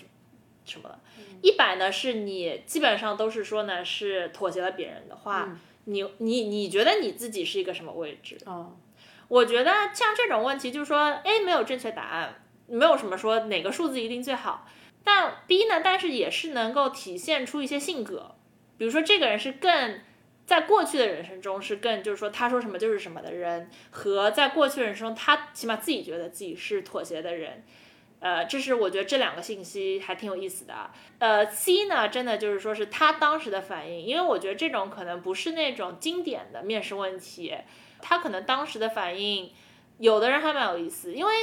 [0.63, 0.99] 什么了。
[1.41, 8.37] 一百呢，是你基本上都是说呢，是妥协了别人的话，你你你觉得你自己是一个什么位置？
[8.45, 8.75] 哦，
[9.27, 14.67] 我觉得像这种问题，就是说 A 没有正确答案，没有什么说哪个数字一定最好。
[15.03, 18.35] 但 B 呢，但是也是能够体现出一些性格，
[18.77, 19.99] 比如说这个人是更
[20.45, 27.63] 在过去的人生中是更就是说他说什么就是什么的人，和在过去人生中他起码自己觉得自己是妥协的人。
[28.21, 30.89] 呃，这是我觉得这两个信息还挺有意思的。
[31.19, 37.53] 呃，C 呢，真的就是说是他当时的反应，因为我觉得这种可能不是那种经典的面试问题，
[38.01, 39.51] 他可能当时的反应，
[39.99, 41.33] 有的人还蛮有意思，因为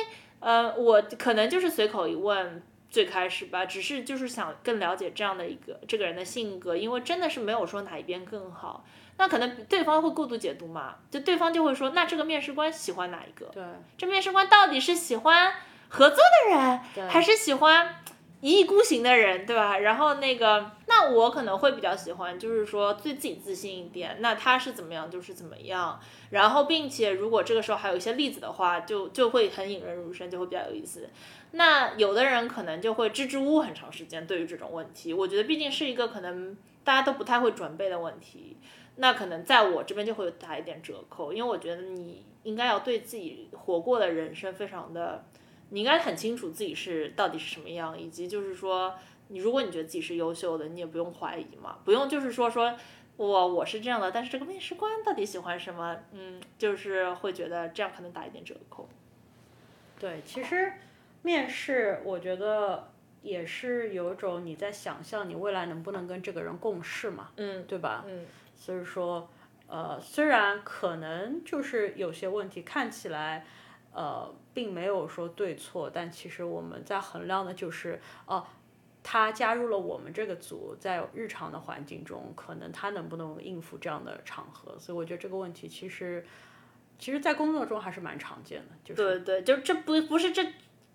[0.40, 2.60] 呃，我可能就是随口一问，
[2.92, 8.84] 最开始吧，只是就是想更了解这样的一个这个人的性格，因为真的是没有说哪一边更好，
[9.16, 13.46] 那可能对方会过度解读嘛，就对方就会说，那这个面试官喜欢哪一个？
[13.46, 13.64] 对，
[13.96, 15.54] 这面试官到底是喜欢？
[15.88, 17.96] 合作的人还是喜欢
[18.42, 19.78] 一意孤行的人，对吧？
[19.78, 24.16] 然后那个，那我可能会比较喜欢，就是说对自己自信一点。
[24.18, 26.00] 那他是怎么样就是怎么样。
[26.30, 31.08] 然后，并且如果这个时候还有一些例子的话，就就会很引人入胜，就会比较有意思。
[31.52, 38.56] 那有的人可能就会支支吾吾很长时间，对于这种问题，我觉得毕竟是一个可能大家都不太会准备的问题。
[38.96, 45.24] 那可能在我这边就会打一点折扣，因为我觉得你应该要对自己活过的人生非常的。
[45.74, 48.94] 你应该很清楚自己是到底是什么样，以及就是说，
[49.28, 52.76] 你如果你觉得自己是优秀的，你也不用怀疑嘛，不用就是说说
[53.16, 58.86] 我我是这样的，但是这个面试官到底喜欢什么，嗯，就是会觉得这样可能打一点折扣。
[59.98, 60.74] 对，其实
[61.22, 68.04] 面试我觉得也是有一种你在想象你未来能不能跟这个人共事嘛，嗯，对吧？
[68.06, 69.30] 嗯，所以说，
[69.68, 73.46] 呃，虽然可能就是有些问题看起来。
[73.92, 78.46] 呃，并没有说对错，但其实我们在衡量的就是，哦，
[79.02, 84.78] 他加入了我们这个组，在日常的环境中，可能他能不能应付这样的场合？
[84.78, 86.24] 所以我觉得这个问题其实，
[86.98, 88.68] 其实，在工作中还是蛮常见的。
[88.84, 90.46] 就是对对，就这不不是这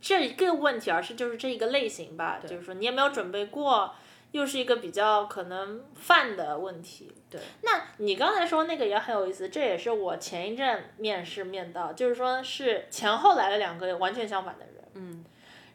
[0.02, 2.40] 这一个问题，而是就是这一个类型吧。
[2.40, 3.94] 就是说，你也没有准备过。
[4.32, 7.14] 又是一个比较可能犯的问题。
[7.30, 14.76] 对，那你刚才说那个也很有意思，这也是我前一阵面试面到，就是说是前后来了两个完全相反的人。
[14.94, 15.26] 嗯，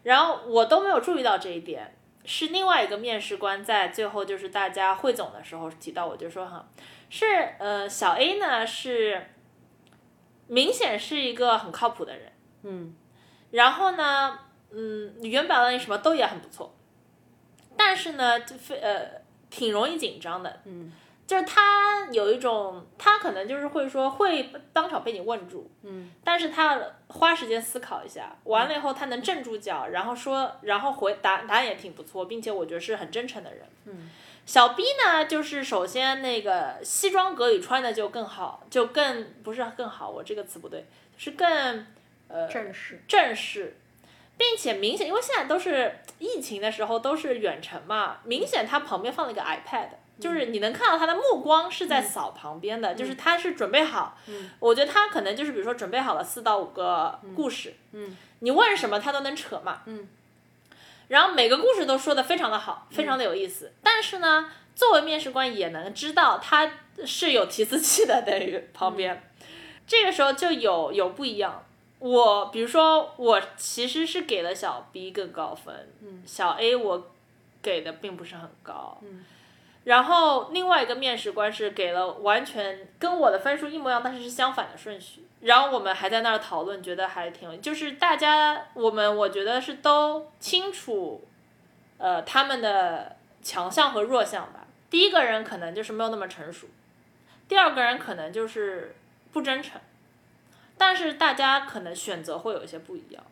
[0.03, 6.69] 然后我都没有注意到这一点，是另外一个面试官在最后就是大家汇总的时候提到，我就说哈，
[7.11, 7.27] 是
[7.59, 9.29] 呃小 A 呢是
[10.47, 12.33] 明显是一个很靠谱的人。
[12.63, 12.95] 嗯，
[13.51, 14.39] 然后呢，
[14.71, 16.75] 嗯，语言表达什么都也很不错。
[17.85, 20.93] 但是呢，就非呃挺容易紧张的，嗯，
[21.27, 34.09] 就是他有一种，他可能就是会说会当场被你问住，嗯，但是他花时间思考一下，完了以后他能镇住脚，然后说，然后回答答案也挺不错，并且我觉得是很真诚的人，嗯，
[34.47, 40.87] 小 B 呢，就是首先那个西装革履穿的就更好，就更不是更好，我这个词不对，
[41.19, 41.87] 是更
[42.29, 43.03] 呃正式。
[43.09, 43.77] 正式。
[44.37, 54.19] 并且明显，因为现在都是疫情的时候，都是远程嘛，明显他旁边放了一个 iPad，就是你能看到他的目光是在扫旁边的，就是他是准备好。
[54.27, 60.09] 嗯，我觉得他可能就是比如说准备好了四到五个故事，嗯，你问什么他都能扯嘛，嗯，
[61.09, 63.73] 然后每个故事都说的非常的好，非常的有意思。
[63.83, 66.73] 但是呢，作为面试官也能知道他
[67.05, 69.23] 是有提词器的，等于旁边，
[69.87, 71.65] 这个时候就有有不一样。
[72.03, 75.89] 我比如说，我其实是给了小 B 更高分，
[76.27, 77.07] 小 A 我
[77.63, 79.01] 给的并不是很高，
[79.85, 91.25] 然后另外一个面试官是给了完全跟我的分数一模一样，但是是相反的顺序，然后我们还在那儿讨论，觉得还挺，就是大家我们我觉得是都清楚，
[91.99, 94.67] 呃，他们的强项和弱项吧。
[94.91, 96.67] 第一个人可能就是没有那么成熟，
[97.47, 98.97] 第二个人可能就是
[99.33, 99.81] 不真诚。
[100.85, 103.23] 但是大家可能选择会有一些不一样，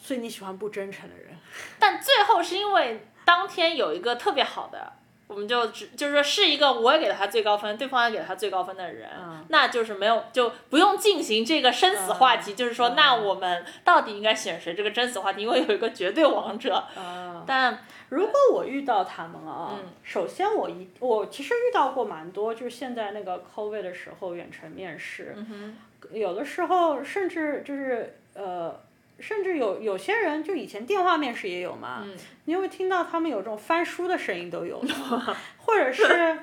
[0.00, 1.36] 所以你喜欢不真诚的人。
[1.76, 4.92] 但最后是因为当天有一个特别好的，
[5.26, 9.10] 我们就只就是说是一个我也给了他最高分，对方也给了他最高分的人，
[9.48, 16.84] 那就是没有就不用进行这个生死话题，就是说那我们到底应该选谁这个生死话题，因为有一个绝对王者。
[17.44, 25.36] 但如果我遇到他们啊，首先我一我其实遇到过蛮多，就是现在那个 COVID 的时候远程面试。
[26.12, 28.80] 有的时候甚至就是呃，
[29.18, 32.02] 甚至有有些人就以前电话面试也有嘛，
[32.44, 34.80] 你会听到他们有这种翻书的声音都有，
[35.58, 36.38] 或者是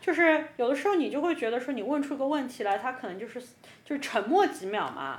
[0.00, 3.40] 就是有的时候你就会觉得说你问出个问题来，他可能就是
[3.84, 5.16] 就是沉默几秒嘛，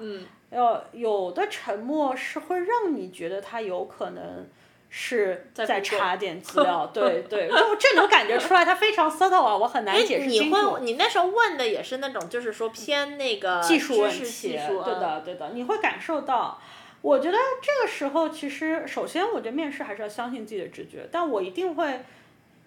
[0.49, 4.47] 呃，有的沉默是会让你觉得他有可能
[4.95, 10.73] 是在查点资 料，对对，就这能感觉出来，他非常 subtle 啊，我很难解释你清楚。
[10.73, 16.61] 会你那时候问的也是那种，就是说偏那个技术问题，对的，对的，你会感受到。
[17.01, 22.01] 我觉得这个时候，其实首先，我觉得面试还是要相信自己的直觉，但我一定会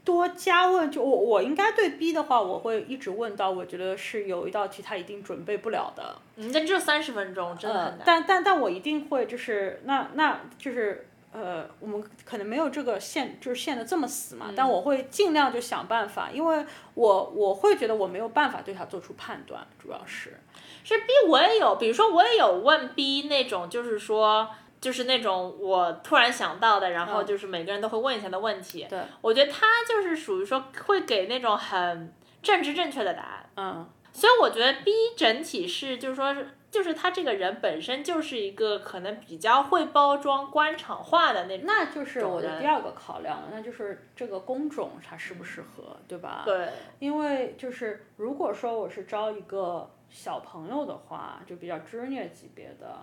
[0.05, 0.91] 多加问。
[0.91, 6.17] 就我，我应该对 B 的话，我会一直问到，我觉得是有一道题他一定准备不了的。
[6.35, 8.03] 嗯，但只有三十分钟，真的很难。
[8.05, 11.07] 但但但我一定会，就是那那就是
[11.39, 14.51] 呃，我们可能没有这个限，就是限的这么死嘛。
[14.57, 16.65] 但我会尽量就想办法，因为
[16.95, 20.41] 我我会觉得我没有办法对他做出判断，主要是。
[20.83, 24.49] 是 B 我也有，比如说我也有问 B 那种，就是说，
[24.81, 28.87] 就是那种我突然想到的，然后就是每个人都会问一下的问题。
[28.89, 33.51] 对，我觉得他就是属于说会给那种很政治正确的答案。
[33.57, 36.35] 嗯，所以我觉得 B 整体是就是说，
[36.71, 41.67] 就是他这个人本身就是一个可能比较会包装官场化的那种。
[41.67, 46.43] 那就是我的第二个考量，那就是这个工种它适不适合，对吧？
[46.45, 49.91] 对，因为就是如果说我是招一个。
[50.09, 52.97] 小朋友的话，就比较 junior 级别的，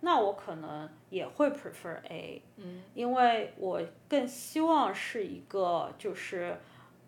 [0.00, 6.56] 那我可能也会 prefer A，嗯，因为我更希望是一个就是，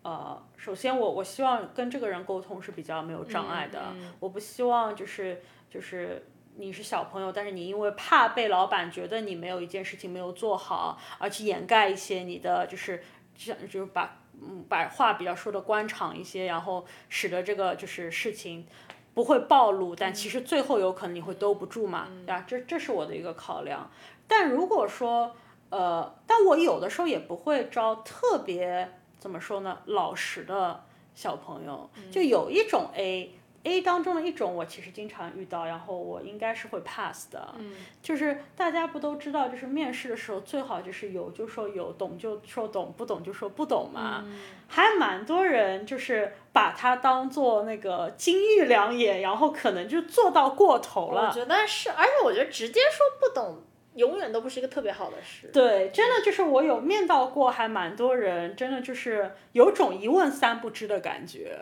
[0.02, 13.02] 呃，首先我我希望跟这个人沟通是比较没有障碍的，我不希望就是就是你是小朋友，但是你因为怕被老板觉得你没有一件事情没有做好，而去掩盖一些你的就是
[13.36, 18.66] 像就是把嗯把话比较说的官场一些，然后使得这个就是事情。
[19.12, 22.44] 不会暴露，但其实最后有可能你会兜不住嘛，对吧？
[22.46, 23.90] 这这是我的一个考量。
[24.28, 25.34] 但如果说，
[25.68, 30.84] 呃，但我有的时候也不会招特别怎么说呢，老实的
[31.16, 33.32] 小朋友，就有一种 A。
[33.62, 37.54] A 当中的一种，我其实经常遇到，然后我应该是会 pass 的。
[37.58, 44.24] 嗯，就是大家不都知道，就是面试的时候最好就是有就说有，懂就说懂，不懂就说不懂嘛。
[44.24, 51.28] 嗯，还蛮多人就是把它当做那个金玉良言，然后可能就做到过头了。
[51.28, 53.62] 我觉得是，而且我觉得直接说不懂，
[53.96, 55.50] 永远都不是一个特别好的事。
[55.52, 61.58] 对，真的就是我有面到过，还蛮多人，真的就是有种一问三不知的感觉，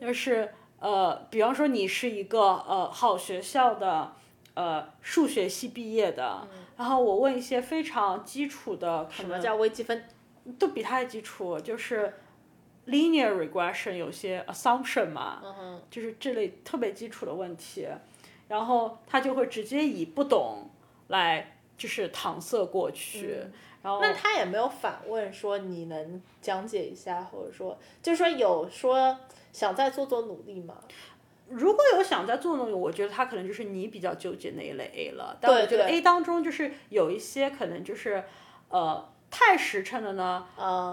[0.00, 0.54] 就是。
[0.80, 4.12] 呃，比方说你是一个呃好学校的
[4.54, 10.06] 呃数学系毕业的，然后我问一些非常基础的，什么叫微积分，
[10.58, 12.14] 都比它基础，就是
[12.86, 15.42] linear regression 有些 assumption 嘛，
[15.90, 17.86] 就是这类特别基础的问题，
[18.48, 20.70] 然后他就会直接以不懂
[21.08, 23.36] 来就是搪塞过去，
[23.82, 29.18] 然后那他也没有反问说你能讲解一下，或者说就是说有说。
[29.52, 30.76] 想再做做努力吗？
[31.48, 35.36] 如果有想再做努力，我觉得他可能就是你比较纠结那一类 A 了。
[35.40, 38.22] 但我觉得 A 当中就是有一些可能就是
[38.68, 40.46] 呃太实诚的呢，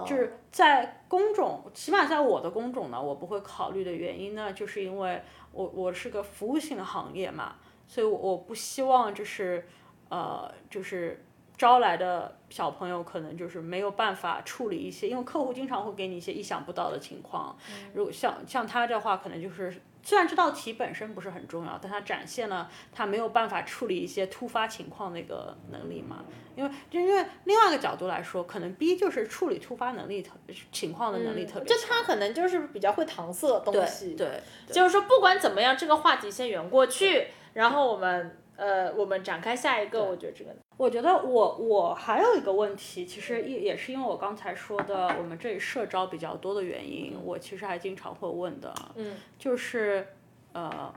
[0.06, 7.56] 就是在工种，起码在我的工种呢，我不会考虑的原因呢，就是因为我我是个服务性的行业嘛，
[7.86, 9.66] 所以我我不希望就是
[10.08, 11.24] 呃就是。
[11.58, 17.54] 招来的小朋友可能就是没有办法处理一些，因为客户经常会给你一些意想不到的情况。
[17.92, 26.24] 如果像像他的话，可能就是虽然这道题本身不是很重要，但他展现了他没有办法处理一些突发情况那个能力嘛。
[26.54, 30.34] 因为就因为另外一个角度来说，可能 B 就是处理突发能力特
[30.70, 31.66] 情况的能力特别。
[31.68, 34.14] 就他可能就是比较会搪塞东西。
[34.14, 34.40] 对，
[34.70, 38.38] 就是说不管怎么样，这个话题先圆过去，然后我们。
[38.58, 50.08] 呃，我们展开下一个，我觉得这个，我觉得我我还有一个问题，其实也也是因为我刚才说的，我们这里社招比较多的原因，我其实还经常会问的，嗯，就是
[50.52, 50.92] 呃，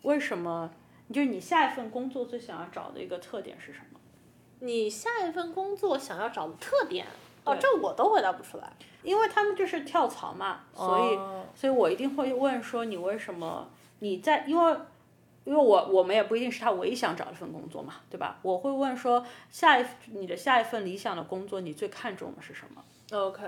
[0.00, 0.70] 为什么？
[1.12, 4.00] 就是你下一份工作最想要找的一个特点是什么？
[4.60, 7.04] 你下一份工作想要找的特点？
[7.44, 11.18] 哦，这我都回答不出来，因为他们就是跳槽嘛，所以，
[11.54, 13.68] 所以我一定会问说你为什么
[13.98, 14.76] 你在因为。
[15.44, 18.38] 因为我我们也不一定是他唯一想找一份工作嘛，对吧？
[18.42, 23.42] 我会问说，下一你的下一份理想的工作，你最看重的是什么？OK，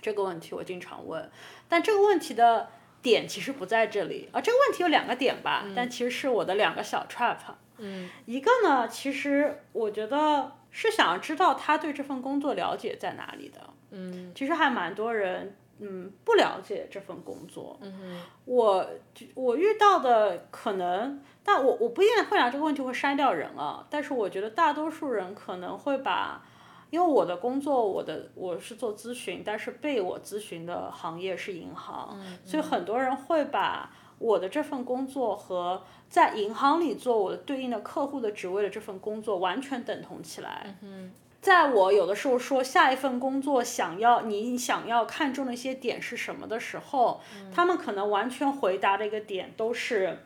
[0.00, 1.30] 这个问题我经常问，
[1.68, 2.70] 但这个问题的
[3.02, 4.40] 点其实不在这里啊。
[4.40, 7.36] 这个问题有两个点吧，但其实是我的两个小 trap。
[7.78, 13.60] 嗯，一个呢，其实我觉得是想要知道他对这份工作了解在哪里的。
[13.90, 15.56] 嗯，其实还蛮多人。
[15.82, 17.78] 嗯，不了解这份工作。
[17.82, 18.86] 嗯我
[19.34, 23.86] 我遇到的可能，但我我不一定会拿这个问题会筛掉人啊。
[23.90, 26.42] 但是我觉得大多数人可能会把，
[26.90, 40.76] 因为我的工作，我的我是做咨询，但是被我咨询的行业是银行，所以很多人会把我的这份工作和在银行里做我的对应的客户的职位的这份工作完全等同起来。
[40.82, 41.12] 嗯
[41.42, 47.20] 在我有的时候说下一份工作想要你想要看重的一些点是什么的时候，
[47.52, 50.20] 他们可能完全回答的一个点都是，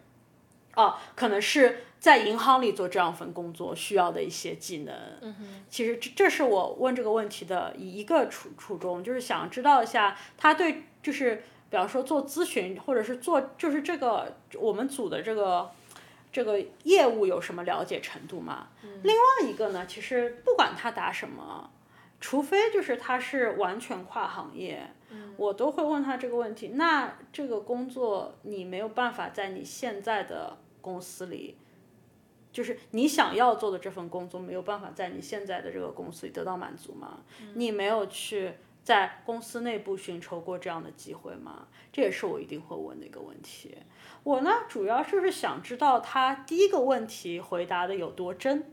[0.75, 4.95] 哦，可能是在银行里做这样份工作需要的一些技能。
[5.23, 15.71] 嗯其实这这是我问这个问题的一个初初衷，就是想知道一下他对就是比方说做咨询或者是做就是这个我们组的这个。
[16.33, 18.69] 这个业务有什么了解程度吗？
[19.03, 21.71] 另外一个呢，其实不管他答什么，
[22.21, 24.91] 除非就是他是完全跨行业，
[25.37, 26.69] 我都会问他这个问题。
[26.69, 31.57] 那这个工作你没有办法在你现在的公司里，
[32.53, 37.21] 就是你想要做的这份工作没有办法在你现在的这个公司里得到满足吗？
[37.55, 38.53] 你没有去
[38.83, 41.69] 在公司内部寻求过这样的机会吗？
[41.93, 43.77] 这也是我一定会问的一个问题。
[44.27, 48.73] 我呢，主要就是想知道他第一个问题回答的有多真，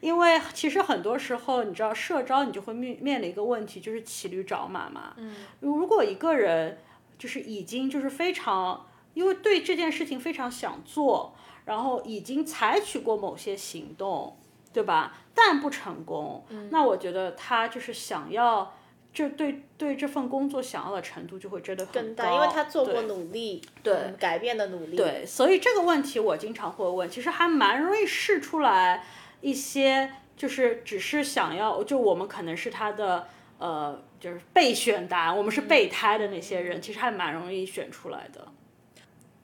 [0.00, 5.14] 因为其实很多时候，你知道社招你就会面面临一个问题，就是骑驴找马嘛。
[5.18, 5.36] 嗯。
[5.60, 6.80] 如果一个人
[7.16, 11.32] 就是已经就是非常，因为对这件事情非常想做，
[11.64, 14.36] 然后已经采取过某些行动，
[14.72, 15.16] 对吧？
[15.32, 18.74] 但不成功，那我觉得他就是想要。
[19.12, 29.04] 就对对这份工作想要的程度就会真的很高，因为他做过努力，对改变的努力，对，所以这个问题我经常会问，其实还蛮容易试出来
[29.42, 38.48] 一些，就是只是想要，就我们可能是他的呃，就是备选答案，我们是备胎的那些人，其实还蛮容易选出来的。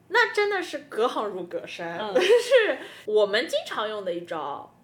[0.07, 4.75] 那真的是隔行如隔山， 是我们经常用的一招，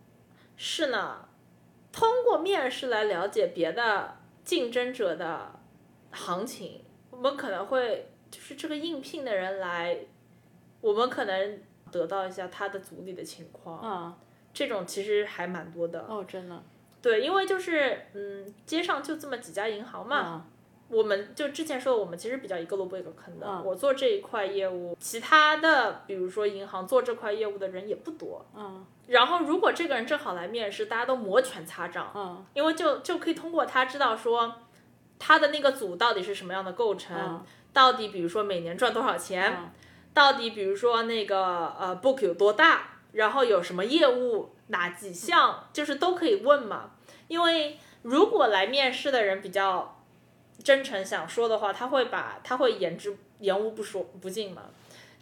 [0.56, 1.28] 是呢，
[1.92, 4.20] 通过面试来了解别的。
[4.46, 5.60] 竞争者的
[6.12, 9.98] 行情，我们可能会就是这个应聘的人来，
[10.80, 11.60] 我们可能
[11.91, 13.80] 得到一下他的组里的情况。
[13.80, 14.18] 啊，
[14.54, 16.06] 这种其实还蛮多的。
[16.08, 16.64] 哦，真的。
[17.02, 20.48] 对，因为就是嗯，街上就这么几家银行嘛，
[20.88, 23.62] 我们就之前说的，我们其实比较一个萝卜一个坑的。
[23.64, 28.46] 我做这一块业务，其他的比如说银行做这块业务的人也不多。
[28.56, 28.86] 嗯。
[29.08, 34.56] 然后，如果这个人正好来面试，大家都摩拳擦掌，嗯，因为就就可以通过他知道说，
[35.20, 39.72] 他的那个组到底是什么样的构成，到底比如说每年赚多少钱，
[40.12, 46.92] 到底比如说那个呃 book 有多大，然后有什么业务哪几项，就是都可以问嘛。
[47.28, 49.95] 因为如果来面试的人比较
[50.66, 54.63] 真诚想说的话，他会把他会言之言无不说不尽吗。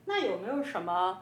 [0.06, 1.22] 那有没有什么？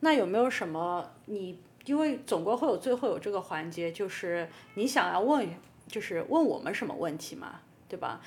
[0.00, 1.58] 那有没有什么你？
[1.84, 5.46] 因为总归会有最后有这个环节，就是你想要问，
[5.88, 8.20] 就是问我们什么问题嘛，对吧？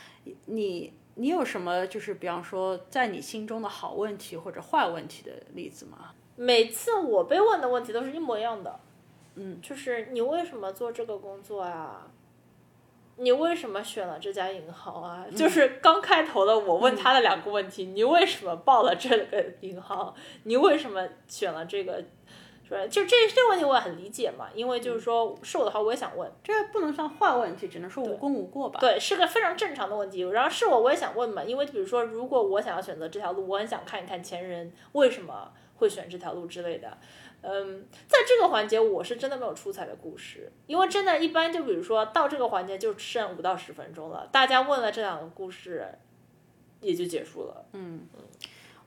[0.46, 6.14] 你你有什么就是比方说在你心中的好问题或者坏问题的例子吗？
[6.36, 8.80] 每次我被问的问题都是一模一样的，
[9.36, 12.06] 嗯，就是你为什么做这个工作啊？
[13.18, 15.26] 你为什么选了这家银行啊？
[15.36, 20.14] 就是刚开头的我问他的两个问题：你为什么报了这个银行？
[20.44, 22.04] 你为什么选了这个？
[22.70, 28.78] 对，就这这个问题我也很理解嘛，因为就是说是我的话我也想问，这不能算坏问题，只能说无功无过吧。
[28.82, 30.22] 对，是个非常正常的问题。
[30.22, 36.98] 然后是我我也想问嘛，因为比如说如果我想要选择这条路，我很想看一看前人为什么会选这条路之类的。
[37.50, 45.88] 嗯，在这个环节我是真的没有出彩的故事，因为真的一般就比如说到这个环节就剩五到十分钟了，大家问了这两个故事
[46.82, 47.66] 也就结束了。
[47.72, 48.24] 嗯嗯。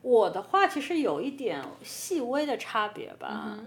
[0.02, 3.58] 我的话其实有一点细微的差别吧，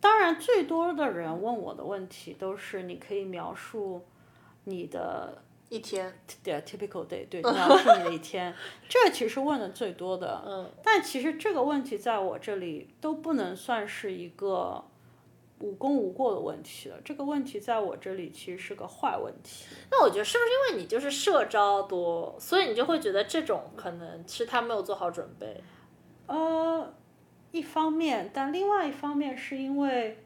[0.00, 4.04] 当然最多的人问我的问题都是你可以描述
[4.64, 5.42] 你的
[5.72, 6.12] 一天，
[6.44, 8.54] 对，typical day，对， 描述你的一天，
[8.90, 14.84] 这其实问的最多的，嗯，但其实这个问题在我这里都不能算是一个
[15.60, 19.64] 无功无过的问题了，这个问题在我这里其实是个坏问题。
[19.90, 25.62] 那我觉得是不是因为你就是社招多，所以你就会觉得这种可能是他没有做好准备？
[26.26, 26.92] 呃，
[27.50, 30.22] 一方面，但另外一方面是因为，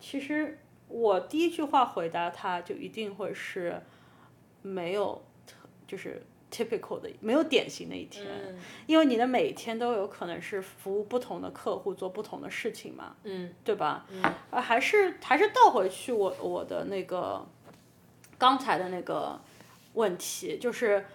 [0.00, 3.80] 其实我第一句话回答他就一定会是
[4.62, 5.22] 没有，
[5.86, 8.26] 就是 typical 的，没有典型的一天，
[8.86, 14.06] 因为你的每一天都有可能是服务不同的客户，做不同的事情嘛，嗯，对吧？
[14.10, 17.46] 嗯，呃，还是还是倒回去我我的那个
[18.38, 19.40] 刚才的那个
[19.94, 21.06] 问题，就是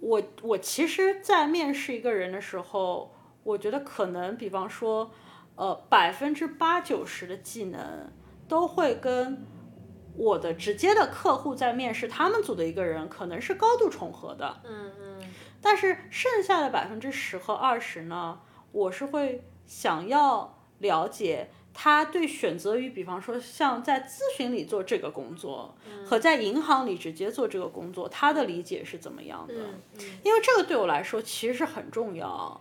[0.00, 3.10] 我我其实，在面试一个人的时候。
[3.44, 5.10] 我觉得可能，比方说，
[5.54, 8.10] 呃，百分之八九十的技能
[8.48, 9.44] 都会跟
[10.16, 14.60] 我的直接的客户在面试他们组的一个人可能是高度重合的。
[14.64, 15.34] 嗯嗯。
[15.60, 18.40] 但是剩下的百分之十和二十呢，
[18.72, 25.74] 我是会想要了解他对选择于，比方说像在咨询里做这个工作，
[26.06, 29.54] 和在银行里直接做这个工作，他的理解是怎么样的？
[30.22, 32.60] 因为这个对我来说其实是很重要。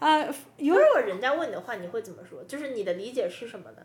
[0.00, 0.24] 啊，
[0.58, 2.42] 如果人家问你的话，你会怎么说？
[2.44, 3.82] 就是你的理解是什么呢？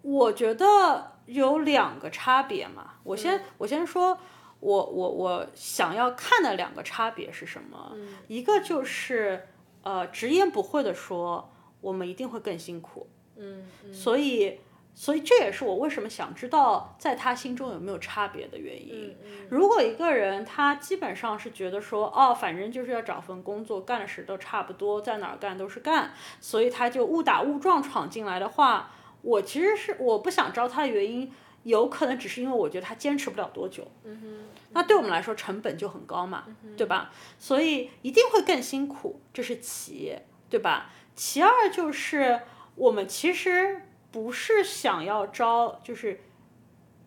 [0.00, 2.94] 我觉得有两个差别嘛。
[3.04, 4.18] 我先我先说，
[4.60, 7.96] 我我我想要看的两个差别是什么？
[8.28, 9.48] 一个就是
[9.82, 11.48] 呃，直言不讳的说。
[11.82, 14.60] 我们一定会更辛苦，嗯，所以，
[14.94, 19.16] 所以这也是我为什么想知道在他心中有没有差别的原因。
[19.50, 28.92] 如果一个人他基本上是觉得说，哦，反正就是要找份工作，干的事都差不多，在哪儿干都是干，所以他就误打误撞闯进来的话，
[29.22, 33.90] 我其实是我不想招他的原因，有可能只是因为我觉得他坚持不了多久。
[34.04, 36.44] 嗯哼，那对我们来说成本就很高嘛，
[36.76, 37.10] 对吧？
[37.38, 40.14] 所以一定会更辛苦，这是其一，
[40.50, 40.90] 对吧？
[41.14, 42.40] 其二就是
[42.74, 46.20] 我们其实不是想要招，就是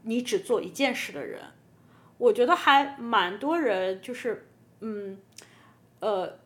[0.04, 1.42] 你只做一件事的人。
[2.18, 4.48] 我觉得还蛮多人就是，
[4.80, 5.20] 嗯，
[6.00, 6.40] 呃，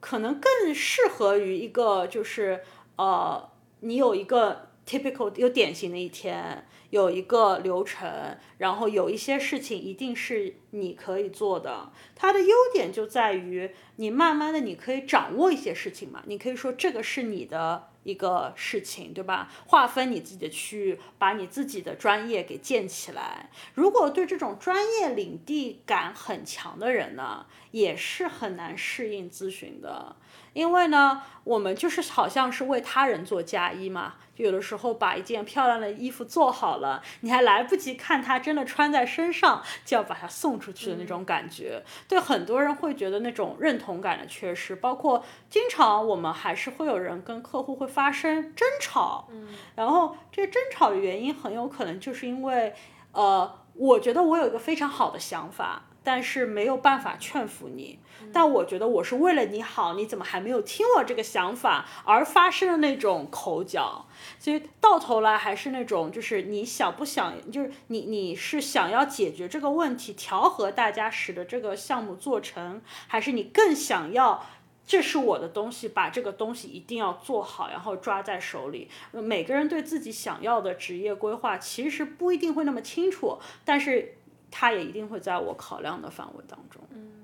[0.00, 2.62] 可能更适合于一个就是
[2.96, 3.50] 呃，
[3.80, 6.66] 你有一个 typical 有典型的一天。
[6.90, 11.90] 有一个流程，然后有一些事情一定是你可以做的。
[12.14, 19.50] 它的优点就在于你慢慢的你可以掌握一些事情嘛，你可以说这个是你的一个事情，对吧？
[19.68, 23.48] 划分你自己的区域，把你自己的专业给建起来。
[23.72, 30.16] 如果对这种专业领地感很强的人呢，也是很难适应咨询的。
[30.52, 52.74] 因为呢，我们就是好像是为他人做嫁衣嘛，就有的时候把一件漂亮的衣服做好了，你还来不及看它真的穿在身上，就要把它送出去的那种感觉，对很多人会觉得那种认同感的缺失，包括经常我们还是会有人跟客户会发生争吵，嗯，然后这争吵的原因很有可能就是因为，
[53.12, 55.82] 呃，我觉得我有一个非常好的想法。
[56.04, 57.96] 但是没有办法劝服你，
[58.32, 64.06] 但我觉得我是为了你好，你怎么还没有听我这个想法而发生的那种口角？
[64.38, 74.44] 所以到头来还是那种，就是你想不想，就是你你是想要解决这个问题，调和大家，使得这个项目做成，还是你更想要
[74.86, 78.88] 这是我的东西，把这个东西一定要做好，然后抓在手里？
[79.12, 84.16] 每个人对自己想要的职业规划其实不一定会那么清楚，但是。
[84.54, 86.82] 他也一定会在我考量的范围当中。
[86.90, 87.21] 嗯，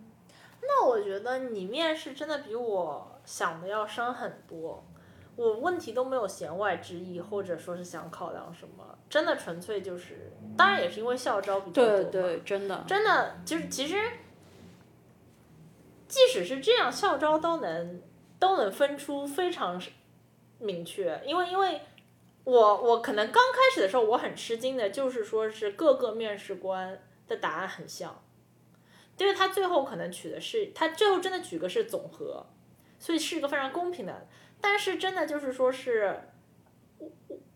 [0.69, 4.85] 那我觉得你面试真的比我想的要深很多。
[5.35, 13.97] 我问题都没有弦外之意，或者说是想考量什么，真的纯粹就是，当然也是因为校招比较多对对，真的，真的就是其实，
[16.07, 18.03] 即使是这样，校招都能
[18.39, 19.81] 都能分出非常
[20.59, 21.81] 明确，因为因为
[22.45, 27.01] 我我可能刚开始的时候我很吃惊的，就是说是各个面试官。
[27.29, 28.19] 的答案很像，
[29.19, 32.47] 因为他最后可能取的是他最后真的取个是总和，
[32.99, 34.27] 所以是一个非常公平的。
[34.61, 36.19] 但是真的就是说是，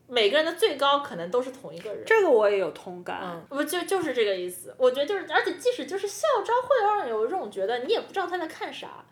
[0.06, 2.04] 每个人的最高可能都是同一个人。
[2.04, 4.74] 这个我也有同感，嗯，不就就是这个意思。
[4.76, 9.04] 我觉得就是，而且即使就是校招，会让人有一种觉得你也不知道他在看啥，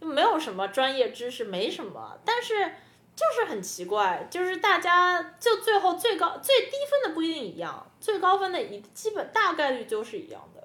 [0.00, 2.72] 没有什么专业知识，没什么，但是。
[3.18, 10.57] 就是很奇怪，就是大家就最后最高最低分的不一定一样，最高分的一基本大概率就是一样的。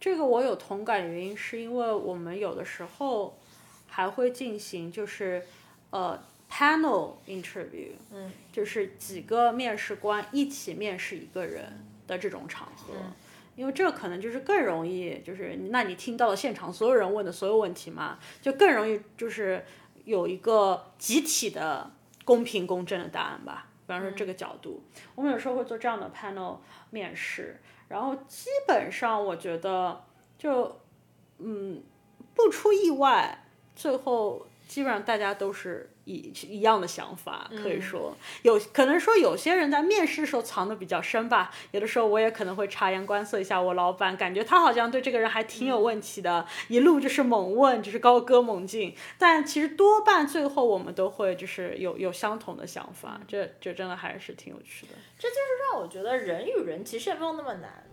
[0.00, 3.38] 这个我有同感的原因是因为我们有的时候
[3.86, 5.44] 还会进行就是
[5.90, 6.20] 呃
[6.50, 12.94] panel interview，嗯，就是几个面试官一起面试一个人的这种场合，
[13.54, 19.62] 因为这可能就是更容易，就是那你听到了现场所有人问的所有问题嘛，就更容易就是。
[20.06, 21.88] 有一个集体的
[22.24, 24.82] 公平公正的答案吧，比方说这个角度，
[25.14, 26.56] 我们有时候会做这样的 panel
[26.88, 30.02] 面试，然后基本上我觉得
[30.38, 30.80] 就
[31.36, 31.82] 嗯
[32.34, 33.44] 不出意外，
[33.76, 35.90] 最后基本上大家都是。
[36.10, 41.50] 一一样的想法，可以说有可能说有些人在面试时候藏的比较深吧。
[41.70, 48.94] 有的时候我也可能会察言观色一下我老板，感觉他好像对这个人还挺有问题的，一路就是猛问，就是高歌猛进。
[49.18, 54.92] 但其实多半最后我们都会就是有有相同的想法，这这真的还是挺有趣的。
[55.18, 55.40] 这就是
[55.70, 57.84] 让我觉得人与人其实也没有那么难，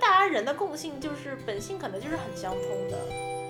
[0.00, 3.41] 大家人的共性就是本性可能就是很相通的。